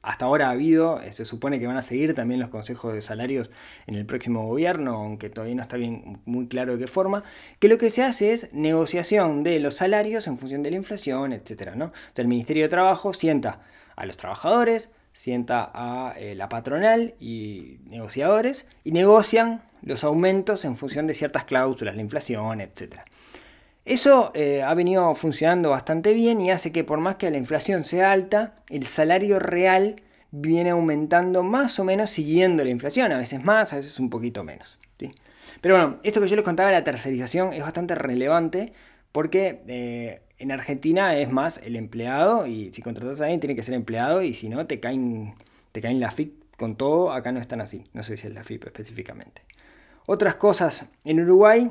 hasta 0.03 0.27
ahora 0.27 0.49
ha 0.49 0.51
habido, 0.51 1.01
eh, 1.01 1.13
se 1.13 1.25
supone 1.25 1.59
que 1.59 1.67
van 1.67 1.79
a 1.79 1.83
seguir 1.83 2.13
también 2.13 2.39
los 2.39 2.51
consejos 2.51 2.93
de 2.93 3.01
salarios 3.01 3.51
en 3.87 3.95
el 3.95 4.05
próximo 4.05 4.47
gobierno, 4.47 4.93
aunque 4.97 5.31
todavía 5.31 5.55
no 5.55 5.63
está 5.63 5.79
bien 5.79 6.21
muy 6.27 6.49
claro 6.49 6.75
de 6.75 6.81
qué 6.81 6.87
forma, 6.87 7.25
que 7.61 7.69
lo 7.69 7.79
que 7.79 7.89
se 7.89 8.03
hace 8.03 8.35
es 8.35 8.53
negociación 8.53 9.43
de 9.43 9.59
los 9.59 9.77
salarios 9.77 10.27
en 10.27 10.37
función 10.37 10.63
de 10.63 10.71
la 10.71 10.77
inflación, 10.77 11.33
etc. 11.33 11.71
¿no? 11.75 11.95
el 12.15 12.29
Ministerio 12.29 12.65
de 12.65 12.69
Trabajo 12.69 13.15
sienta 13.15 13.61
a 13.97 14.05
los 14.05 14.19
trabajadores, 14.19 14.91
sienta 15.15 15.71
a 15.73 16.13
eh, 16.19 16.35
la 16.35 16.51
patronal 16.51 17.15
y 17.19 17.79
negociadores 17.87 18.67
y 18.85 18.93
negocian 18.93 19.63
los 19.81 20.05
aumentos 20.05 20.67
en 20.67 20.77
función 20.77 21.07
de 21.07 21.15
ciertas 21.15 21.47
cláusulas, 21.47 21.97
la 21.97 22.03
inflación, 22.03 22.61
etc. 22.61 22.99
Eso 23.87 24.33
eh, 24.35 24.65
ha 24.65 24.75
venido 24.75 25.15
funcionando 25.15 25.71
bastante 25.71 26.13
bien 26.13 26.41
y 26.41 26.51
hace 26.51 26.73
que 26.73 26.83
por 26.83 26.99
más 26.99 27.15
que 27.15 27.31
la 27.31 27.39
inflación 27.39 27.85
sea 27.85 28.11
alta, 28.11 28.57
el 28.69 28.85
salario 28.85 29.39
real 29.39 30.03
viene 30.33 30.71
aumentando 30.71 31.45
más 31.45 31.79
o 31.79 31.85
menos 31.85 32.11
siguiendo 32.11 32.65
la 32.65 32.71
inflación, 32.71 33.13
a 33.13 33.19
veces 33.19 33.45
más, 33.45 33.73
a 33.73 33.77
veces 33.77 34.01
un 34.01 34.11
poquito 34.11 34.43
menos. 34.43 34.77
Pero 35.61 35.77
bueno, 35.77 36.01
esto 36.03 36.21
que 36.21 36.27
yo 36.27 36.35
les 36.35 36.45
contaba 36.45 36.71
de 36.71 36.75
la 36.75 36.83
tercerización 36.83 37.53
es 37.53 37.63
bastante 37.63 37.95
relevante 37.95 38.73
porque 39.13 39.63
eh, 39.69 40.21
en 40.39 40.51
Argentina 40.51 41.17
es 41.17 41.31
más 41.31 41.59
el 41.59 41.77
empleado 41.77 42.49
y 42.49 42.73
si 42.73 42.83
contratas 42.83 43.21
a 43.21 43.25
alguien 43.25 43.39
tiene 43.39 43.55
que 43.55 43.63
ser 43.63 43.75
empleado 43.75 44.21
y 44.23 44.35
si 44.35 44.49
no 44.49 44.67
te 44.67 44.81
caen, 44.81 45.37
te 45.71 45.81
caen 45.81 46.01
la 46.01 46.11
FIP 46.11 46.57
con 46.57 46.75
todo, 46.75 47.13
acá 47.13 47.31
no 47.31 47.39
están 47.39 47.61
así, 47.61 47.85
no 47.93 48.03
sé 48.03 48.17
si 48.17 48.27
es 48.27 48.35
la 48.35 48.43
FIP 48.43 48.67
específicamente. 48.67 49.43
Otras 50.07 50.35
cosas, 50.35 50.87
en 51.05 51.21
Uruguay 51.21 51.71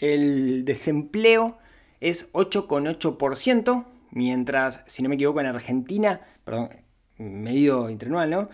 el 0.00 0.64
desempleo 0.64 1.58
es 2.00 2.32
8,8%, 2.32 3.86
mientras, 4.10 4.82
si 4.86 5.02
no 5.02 5.08
me 5.08 5.14
equivoco, 5.14 5.40
en 5.40 5.46
Argentina, 5.46 6.20
perdón, 6.44 6.70
medio 7.18 7.90
interanual, 7.90 8.30
¿no? 8.30 8.48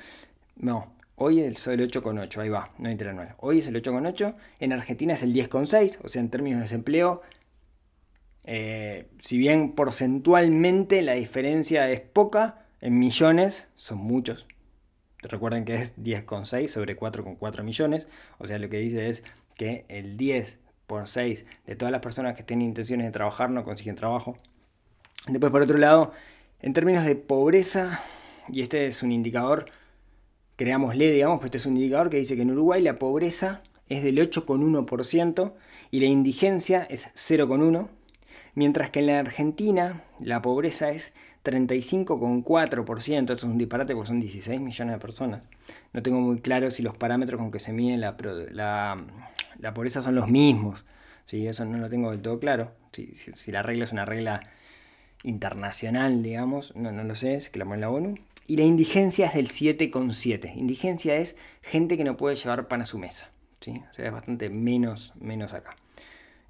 No, 0.56 0.92
hoy 1.14 1.40
es 1.40 1.66
el 1.68 1.80
8,8, 1.88 2.38
ahí 2.38 2.48
va, 2.48 2.70
no 2.78 2.90
interanual. 2.90 3.36
Hoy 3.38 3.60
es 3.60 3.68
el 3.68 3.80
8,8, 3.80 4.34
en 4.58 4.72
Argentina 4.72 5.14
es 5.14 5.22
el 5.22 5.32
10,6, 5.32 5.98
o 6.02 6.08
sea, 6.08 6.20
en 6.20 6.30
términos 6.30 6.58
de 6.58 6.62
desempleo, 6.64 7.22
eh, 8.44 9.08
si 9.22 9.38
bien 9.38 9.72
porcentualmente 9.72 11.02
la 11.02 11.12
diferencia 11.14 11.90
es 11.90 12.00
poca, 12.00 12.66
en 12.80 12.98
millones 12.98 13.68
son 13.76 13.98
muchos. 13.98 14.46
Recuerden 15.22 15.64
que 15.64 15.74
es 15.74 15.96
10,6 15.96 16.68
sobre 16.68 16.96
4,4 16.96 17.62
millones, 17.62 18.06
o 18.38 18.46
sea, 18.46 18.58
lo 18.58 18.68
que 18.68 18.78
dice 18.78 19.08
es 19.08 19.22
que 19.56 19.84
el 19.88 20.16
10 20.16 20.58
por 20.86 21.06
6 21.06 21.44
de 21.66 21.76
todas 21.76 21.92
las 21.92 22.00
personas 22.00 22.36
que 22.36 22.42
tienen 22.42 22.68
intenciones 22.68 23.06
de 23.06 23.12
trabajar 23.12 23.50
no 23.50 23.64
consiguen 23.64 23.96
trabajo. 23.96 24.36
Después, 25.26 25.50
por 25.50 25.62
otro 25.62 25.78
lado, 25.78 26.12
en 26.60 26.72
términos 26.72 27.04
de 27.04 27.16
pobreza, 27.16 28.00
y 28.48 28.62
este 28.62 28.86
es 28.86 29.02
un 29.02 29.12
indicador, 29.12 29.66
creámosle, 30.56 31.10
digamos, 31.10 31.38
pues 31.38 31.46
este 31.46 31.58
es 31.58 31.66
un 31.66 31.76
indicador 31.76 32.10
que 32.10 32.18
dice 32.18 32.36
que 32.36 32.42
en 32.42 32.50
Uruguay 32.50 32.80
la 32.80 32.98
pobreza 32.98 33.62
es 33.88 34.02
del 34.02 34.18
8,1% 34.18 35.52
y 35.90 36.00
la 36.00 36.06
indigencia 36.06 36.86
es 36.88 37.08
0,1%, 37.14 37.88
mientras 38.54 38.90
que 38.90 39.00
en 39.00 39.06
la 39.06 39.18
Argentina 39.18 40.04
la 40.18 40.42
pobreza 40.42 40.90
es 40.90 41.12
35,4%, 41.44 43.20
esto 43.20 43.32
es 43.34 43.44
un 43.44 43.58
disparate 43.58 43.94
porque 43.94 44.08
son 44.08 44.20
16 44.20 44.60
millones 44.60 44.94
de 44.94 44.98
personas. 44.98 45.42
No 45.92 46.02
tengo 46.02 46.20
muy 46.20 46.40
claro 46.40 46.70
si 46.70 46.82
los 46.82 46.96
parámetros 46.96 47.40
con 47.40 47.50
que 47.50 47.60
se 47.60 47.72
mide 47.72 47.96
la, 47.96 48.16
la, 48.50 49.04
la 49.66 49.74
pobreza 49.74 50.00
son 50.00 50.14
los 50.14 50.28
mismos. 50.28 50.84
¿sí? 51.24 51.48
Eso 51.48 51.64
no 51.64 51.78
lo 51.78 51.88
tengo 51.88 52.12
del 52.12 52.22
todo 52.22 52.38
claro. 52.38 52.70
Si, 52.92 53.50
la 53.50 53.62
regla 53.62 53.82
es 53.82 53.90
una 53.90 54.04
regla 54.04 54.40
internacional, 55.24 56.22
digamos, 56.22 56.72
no, 56.76 56.92
no 56.92 57.02
lo 57.02 57.16
sé, 57.16 57.34
es 57.34 57.50
que 57.50 57.58
la 57.58 57.64
pone 57.64 57.80
la 57.80 57.90
ONU. 57.90 58.14
Y 58.46 58.56
la 58.56 58.62
indigencia 58.62 59.26
es 59.26 59.34
del 59.34 59.48
7,7. 59.48 60.54
Indigencia 60.56 61.16
es 61.16 61.34
gente 61.62 61.96
que 61.96 62.04
no 62.04 62.16
puede 62.16 62.36
llevar 62.36 62.68
pan 62.68 62.82
a 62.82 62.84
su 62.84 62.96
mesa. 62.96 63.28
¿sí? 63.60 63.82
O 63.90 63.94
sea, 63.94 64.06
es 64.06 64.12
bastante 64.12 64.50
menos, 64.50 65.12
menos 65.18 65.52
acá. 65.52 65.74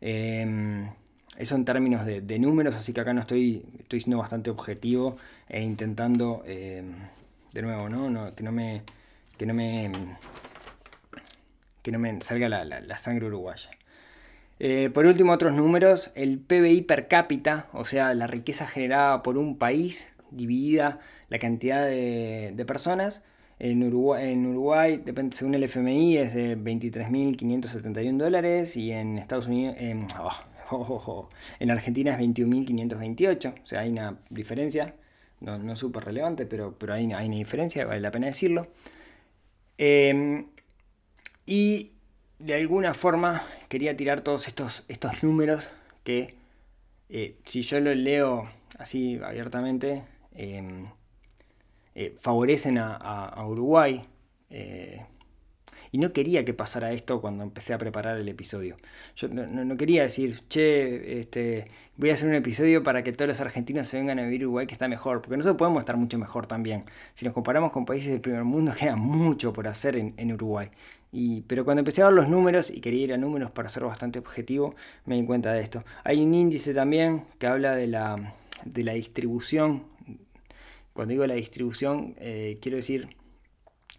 Em, 0.03 0.91
eso 1.39 1.55
en 1.55 1.65
términos 1.65 2.05
de, 2.05 2.39
números, 2.39 2.75
así 2.75 2.93
que 2.93 3.01
acá 3.01 3.15
no 3.15 3.23
estoy, 3.23 3.65
estoy 3.79 4.01
siendo 4.01 4.19
bastante 4.19 4.51
objetivo 4.51 5.17
e 5.49 5.63
intentando, 5.63 6.43
em, 6.47 6.93
de 7.55 7.63
nuevo, 7.63 7.89
¿no? 7.89 8.11
no 8.11 8.35
que 8.35 8.43
no 8.43 8.53
me, 8.53 8.83
que 9.39 9.47
no 9.47 9.55
me 9.55 9.91
que 11.87 11.93
no 11.93 12.01
me 12.01 12.21
salga 12.21 12.49
la, 12.49 12.99
sangre 12.99 13.27
uruguaya. 13.27 13.71
Eh, 14.59 14.91
por 14.93 15.07
último, 15.07 15.31
otros 15.31 15.55
números, 15.55 16.11
el 16.17 16.41
PBI 16.41 16.83
per 16.83 17.07
cápita, 17.07 17.69
o 17.73 17.85
sea, 17.85 18.13
la 18.15 18.27
riqueza 18.27 18.67
generada 18.67 19.23
por 19.23 19.39
un 19.39 19.57
país 19.57 20.13
dividida 20.33 20.99
la 21.29 21.39
cantidad 21.39 21.87
de, 21.87 22.65
personas. 22.67 23.23
En 23.61 23.85
Uruguay, 23.85 24.33
en 24.33 24.47
Uruguay, 24.47 25.01
según 25.31 25.55
el 25.55 25.63
FMI, 25.63 26.17
es 26.17 26.35
de 26.35 26.59
23.571 26.59 28.17
dólares 28.17 28.77
y 28.77 28.91
en 28.91 29.17
Estados 29.17 29.47
Unidos, 29.47 29.77
oh, 30.73 31.29
en 31.61 31.71
Argentina 31.71 32.15
es 32.15 32.19
21.528, 32.19 33.63
o 33.63 33.65
sea, 33.65 33.83
hay 33.83 33.91
una 33.91 34.19
diferencia, 34.29 34.97
no, 35.39 35.57
no 35.57 35.77
súper 35.77 36.03
relevante, 36.05 36.47
pero, 36.47 36.75
pero 36.77 36.95
hay, 36.95 37.13
hay, 37.13 37.29
una 37.29 37.37
diferencia, 37.37 37.87
vale 37.87 38.01
la 38.01 38.11
pena 38.11 38.27
decirlo. 38.27 38.67
Eh, 39.79 40.47
y 41.47 41.93
de 42.39 42.55
alguna 42.55 42.93
forma 42.93 43.43
quería 43.69 43.97
tirar 43.97 44.21
todos 44.21 44.49
estos, 44.49 44.85
estos 44.89 45.23
números 45.23 45.71
que 46.05 46.35
eh, 47.09 47.37
si 47.45 47.63
yo 47.63 47.81
los 47.81 47.97
leo 47.97 48.51
así 48.79 49.19
abiertamente, 49.23 50.05
em, 50.35 50.87
eh, 51.95 52.17
favorecen 52.21 52.79
a, 52.79 53.47
Uruguay. 53.47 54.03
Y 55.93 55.99
no 55.99 56.13
quería 56.13 56.45
que 56.45 56.55
pasara 56.55 56.93
esto 56.93 57.21
cuando 57.21 57.45
empecé 57.45 57.75
a 57.75 57.79
preparar 57.79 58.19
el 58.19 58.29
episodio. 58.29 58.77
Yo 59.17 59.29
no, 59.29 59.77
quería 59.77 60.03
decir, 60.03 60.43
che, 60.49 61.21
este, 61.21 61.67
voy 61.97 62.11
a 62.11 62.15
hacer 62.15 62.29
un 62.29 62.35
episodio 62.35 62.83
para 62.83 63.03
que 63.03 63.13
todos 63.13 63.29
los 63.29 63.41
argentinos 63.41 63.87
se 63.87 63.97
vengan 63.97 64.19
a 64.19 64.25
vivir 64.25 64.47
Uruguay 64.47 64.67
que 64.67 64.75
está 64.75 64.89
mejor, 64.89 65.23
porque 65.23 65.37
nosotros 65.37 65.59
podemos 65.59 65.81
estar 65.81 65.97
mucho 65.97 66.19
mejor 66.19 66.47
también. 66.47 66.85
Si 67.15 67.25
nos 67.25 67.35
comparamos 67.35 67.71
con 67.73 67.85
países 67.85 68.11
del 68.11 68.21
primer 68.21 68.45
mundo, 68.45 68.73
queda 68.79 68.97
mucho 68.97 69.53
por 69.53 69.69
hacer 69.69 69.97
en, 69.97 70.33
Uruguay. 70.33 70.71
Y, 71.13 71.43
pero 71.43 71.65
cuando 71.65 71.81
empecé 71.81 72.03
a 72.03 72.07
ver 72.07 72.15
los 72.15 72.29
números 72.29 72.71
y 72.71 72.81
quería 72.81 73.05
ir 73.05 73.13
a 73.13 73.17
números 73.17 73.51
para 73.51 73.69
ser 73.69 73.85
bastante 73.85 74.19
objetivo, 74.19 74.75
me 75.05 75.17
di 75.17 75.25
cuenta 75.25 75.53
de 75.53 75.61
esto. 75.61 75.85
Hay 76.05 76.23
un 76.23 76.35
índice 76.35 76.75
también 76.75 77.25
que 77.39 77.47
habla 77.47 77.75
de 77.75 77.87
la, 77.87 78.35
de 78.65 78.85
la 78.85 78.93
distribución. 78.93 79.85
Cuando 80.93 81.13
digo 81.13 81.27
la 81.27 81.35
distribución, 81.35 82.15
eh, 82.19 82.59
quiero 82.61 82.77
decir 82.77 83.09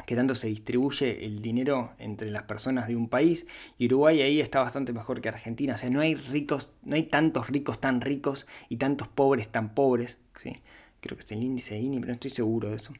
que 0.05 0.15
tanto 0.15 0.36
se 0.36 0.47
distribuye 0.47 1.25
el 1.25 1.41
dinero 1.41 1.91
entre 1.99 2.31
las 2.31 2.43
personas 2.43 2.88
de 2.88 2.95
un 2.95 3.10
país 3.10 3.45
y 3.77 3.88
Uruguay 3.88 4.21
ahí 4.21 4.39
está 4.39 4.60
bastante 4.60 4.93
mejor 4.93 5.21
que 5.21 5.29
Argentina, 5.29 5.73
o 5.73 5.77
sea, 5.77 5.89
no 5.89 5.99
hay 5.99 6.15
ricos, 6.15 6.69
no 6.83 6.95
hay 6.95 7.03
tantos 7.03 7.49
ricos 7.49 7.81
tan 7.81 8.01
ricos 8.01 8.47
y 8.69 8.77
tantos 8.77 9.07
pobres 9.07 9.49
tan 9.49 9.73
pobres, 9.73 10.17
¿sí? 10.41 10.62
creo 11.01 11.17
que 11.17 11.23
es 11.23 11.31
el 11.31 11.43
índice 11.43 11.75
de 11.75 11.81
INI, 11.81 11.99
pero 11.99 12.07
no 12.07 12.13
estoy 12.13 12.31
seguro 12.31 12.69
de 12.69 12.75
eso. 12.75 12.93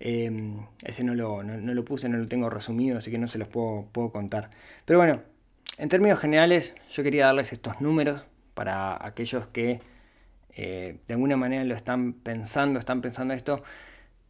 Em, 0.00 0.66
ese 0.82 1.04
no 1.04 1.14
lo, 1.14 1.42
no, 1.42 1.74
lo, 1.74 1.84
puse, 1.84 2.08
no 2.08 2.18
lo 2.18 2.26
tengo 2.26 2.50
resumido, 2.50 2.98
así 2.98 3.10
que 3.10 3.18
no 3.18 3.28
se 3.28 3.38
los 3.38 3.48
puedo, 3.48 3.86
puedo 3.92 4.10
contar. 4.10 4.50
Pero 4.84 4.98
bueno, 4.98 5.22
en 5.78 5.88
términos 5.88 6.18
generales, 6.18 6.74
yo 6.90 7.02
quería 7.02 7.26
darles 7.26 7.52
estos 7.52 7.80
números 7.80 8.26
para 8.54 9.04
aquellos 9.06 9.46
que 9.48 9.80
eh, 10.56 10.98
de 11.06 11.14
alguna 11.14 11.36
manera 11.36 11.64
lo 11.64 11.74
están 11.74 12.12
pensando, 12.12 12.78
están 12.78 13.00
pensando 13.00 13.34
esto. 13.34 13.62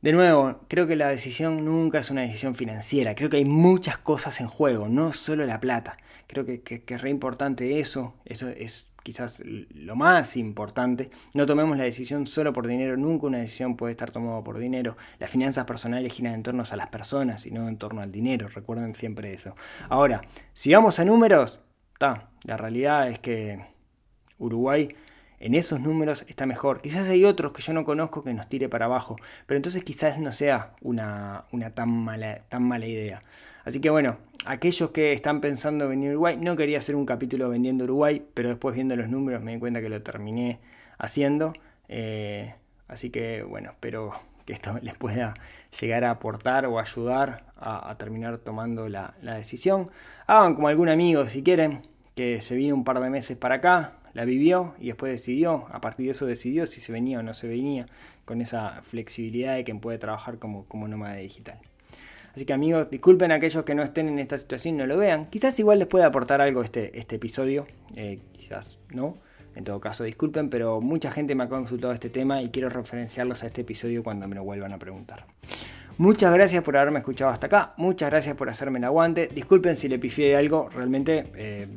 De 0.04 0.12
nuevo, 0.12 0.60
creo 0.68 0.86
que 0.86 0.96
la 0.96 1.08
decisión 1.08 1.64
nunca 1.64 1.98
es 1.98 2.10
una 2.10 2.20
decisión 2.20 2.54
financiera. 2.54 3.14
Creo 3.14 3.30
que 3.30 3.38
hay 3.38 3.46
muchas 3.46 3.96
cosas 3.96 4.38
en 4.42 4.48
juego, 4.48 4.86
no 4.86 5.12
solo 5.12 5.46
la 5.46 5.60
plata. 5.60 5.96
Creo 6.26 6.44
que, 6.44 6.62
es 6.86 7.00
re 7.00 7.08
importante 7.08 7.80
eso. 7.80 8.12
Eso 8.26 8.50
es 8.50 8.86
quizás 9.02 9.40
lo 9.46 9.96
más 9.96 10.36
importante. 10.36 11.08
No 11.32 11.46
tomemos 11.46 11.78
la 11.78 11.84
decisión 11.84 12.26
solo 12.26 12.52
por 12.52 12.66
dinero. 12.66 12.98
Nunca 12.98 13.28
una 13.28 13.38
decisión 13.38 13.78
puede 13.78 13.92
estar 13.92 14.10
tomada 14.10 14.44
por 14.44 14.58
dinero. 14.58 14.98
Las 15.18 15.30
finanzas 15.30 15.64
personales 15.64 16.12
giran 16.12 16.34
en 16.34 16.42
torno 16.42 16.64
a 16.70 16.76
las 16.76 16.88
personas 16.88 17.46
y 17.46 17.50
no 17.50 17.66
en 17.66 17.78
torno 17.78 18.02
al 18.02 18.12
dinero. 18.12 18.48
Recuerden 18.48 18.94
siempre 18.94 19.32
eso. 19.32 19.56
Ahora, 19.88 20.20
si 20.52 20.70
vamos 20.74 20.98
a 20.98 21.06
números, 21.06 21.60
la 21.98 22.58
realidad 22.58 23.08
es 23.08 23.20
que 23.20 23.58
Uruguay 24.36 24.94
en 25.44 25.54
esos 25.54 25.80
números 25.80 26.24
está 26.28 26.46
mejor. 26.46 26.80
Quizás 26.80 27.08
hay 27.08 27.24
otros 27.24 27.52
que 27.52 27.62
yo 27.62 27.72
no 27.72 27.84
conozco 27.84 28.24
que 28.24 28.34
nos 28.34 28.48
tire 28.48 28.68
para 28.68 28.86
abajo, 28.86 29.16
pero 29.46 29.56
entonces 29.56 29.84
quizás 29.84 30.18
no 30.18 30.32
sea 30.32 30.74
una, 30.82 31.44
tan, 31.74 31.90
mala, 31.90 32.42
tan 32.48 32.62
mala 32.62 32.86
idea. 32.86 33.22
Así 33.64 33.80
que 33.80 33.90
bueno, 33.90 34.18
aquellos 34.44 34.90
que 34.90 35.12
están 35.12 35.40
pensando 35.40 35.84
en 35.84 35.90
venir 35.90 36.10
a 36.10 36.12
Uruguay, 36.12 36.36
no 36.36 36.56
quería 36.56 36.78
hacer 36.78 36.96
un 36.96 37.06
capítulo 37.06 37.48
vendiendo 37.48 37.84
Uruguay, 37.84 38.24
pero 38.34 38.48
después 38.48 38.74
viendo 38.74 38.96
los 38.96 39.08
números 39.08 39.42
me 39.42 39.52
di 39.52 39.58
cuenta 39.58 39.80
que 39.80 39.88
lo 39.88 40.02
terminé 40.02 40.60
haciendo. 40.98 41.52
Eh, 41.88 42.54
Así 42.88 43.10
que 43.10 43.42
bueno, 43.42 43.70
espero 43.70 44.12
que 44.44 44.52
esto 44.52 44.78
les 44.82 44.94
pueda 44.94 45.34
llegar 45.80 46.04
a 46.04 46.10
aportar 46.10 46.66
o 46.66 46.78
ayudar 46.78 47.44
a, 47.56 47.94
terminar 47.96 48.38
tomando 48.38 48.88
la, 48.88 49.14
la, 49.22 49.34
decisión. 49.34 49.90
Hagan 50.26 50.54
como 50.54 50.68
algún 50.68 50.88
amigo 50.88 51.26
si 51.28 51.42
quieren, 51.42 51.82
que 52.14 52.42
se 52.42 52.54
vino 52.54 52.74
un 52.74 52.84
par 52.84 53.00
de 53.00 53.08
meses 53.08 53.36
para 53.38 53.56
acá, 53.56 53.94
la 54.14 54.24
vivió 54.24 54.74
y 54.80 54.86
después 54.86 55.12
decidió, 55.12 55.66
a 55.70 55.80
partir 55.80 56.06
de 56.06 56.12
eso 56.12 56.26
decidió 56.26 56.66
si 56.66 56.80
se 56.80 56.92
venía 56.92 57.18
o 57.18 57.22
no 57.22 57.34
se 57.34 57.48
venía, 57.48 57.86
con 58.24 58.40
esa 58.40 58.80
flexibilidad 58.82 59.54
de 59.54 59.64
quien 59.64 59.80
puede 59.80 59.98
trabajar 59.98 60.38
como, 60.38 60.64
como 60.64 60.88
nómada 60.88 61.16
digital. 61.16 61.58
Así 62.34 62.46
que 62.46 62.52
amigos, 62.52 62.90
disculpen 62.90 63.30
a 63.30 63.36
aquellos 63.36 63.64
que 63.64 63.74
no 63.74 63.82
estén 63.82 64.08
en 64.08 64.18
esta 64.18 64.38
situación 64.38 64.74
y 64.74 64.78
no 64.78 64.86
lo 64.86 64.96
vean. 64.96 65.26
Quizás 65.26 65.58
igual 65.60 65.78
les 65.78 65.86
pueda 65.86 66.06
aportar 66.06 66.40
algo 66.40 66.62
este, 66.62 66.98
este 66.98 67.16
episodio, 67.16 67.66
eh, 67.94 68.18
quizás 68.32 68.78
no. 68.92 69.18
En 69.54 69.62
todo 69.62 69.80
caso, 69.80 70.02
disculpen, 70.02 70.50
pero 70.50 70.80
mucha 70.80 71.12
gente 71.12 71.36
me 71.36 71.44
ha 71.44 71.48
consultado 71.48 71.92
este 71.92 72.10
tema 72.10 72.42
y 72.42 72.48
quiero 72.48 72.68
referenciarlos 72.70 73.44
a 73.44 73.46
este 73.46 73.60
episodio 73.60 74.02
cuando 74.02 74.26
me 74.26 74.34
lo 74.34 74.42
vuelvan 74.42 74.72
a 74.72 74.78
preguntar. 74.78 75.26
Muchas 75.96 76.34
gracias 76.34 76.64
por 76.64 76.76
haberme 76.76 76.98
escuchado 76.98 77.30
hasta 77.30 77.46
acá. 77.46 77.72
Muchas 77.76 78.10
gracias 78.10 78.34
por 78.34 78.48
hacerme 78.48 78.80
el 78.80 78.84
aguante. 78.84 79.28
Disculpen 79.32 79.76
si 79.76 79.88
le 79.88 80.00
pifié 80.00 80.36
algo. 80.36 80.68
Realmente 80.68 81.26
eh, 81.36 81.68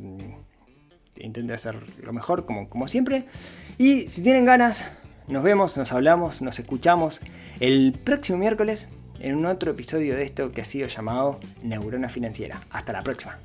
intenté 1.20 1.54
hacer 1.54 1.78
lo 2.02 2.14
mejor, 2.14 2.46
como, 2.46 2.70
como 2.70 2.88
siempre. 2.88 3.26
Y 3.78 4.08
si 4.08 4.22
tienen 4.22 4.46
ganas, 4.46 4.86
nos 5.28 5.44
vemos, 5.44 5.78
nos 5.78 5.92
hablamos, 5.92 6.42
nos 6.42 6.60
escuchamos 6.60 7.22
el 7.60 7.94
próximo 8.04 8.38
miércoles 8.38 8.88
en 9.20 9.36
un 9.36 9.46
otro 9.46 9.72
episodio 9.72 10.16
de 10.16 10.24
esto 10.24 10.52
que 10.52 10.62
ha 10.62 10.66
sido 10.66 10.88
llamado 10.88 11.40
Neurona 11.64 12.10
Financiera. 12.10 12.62
Hasta 12.70 12.94
la 12.94 13.04
próxima. 13.04 13.40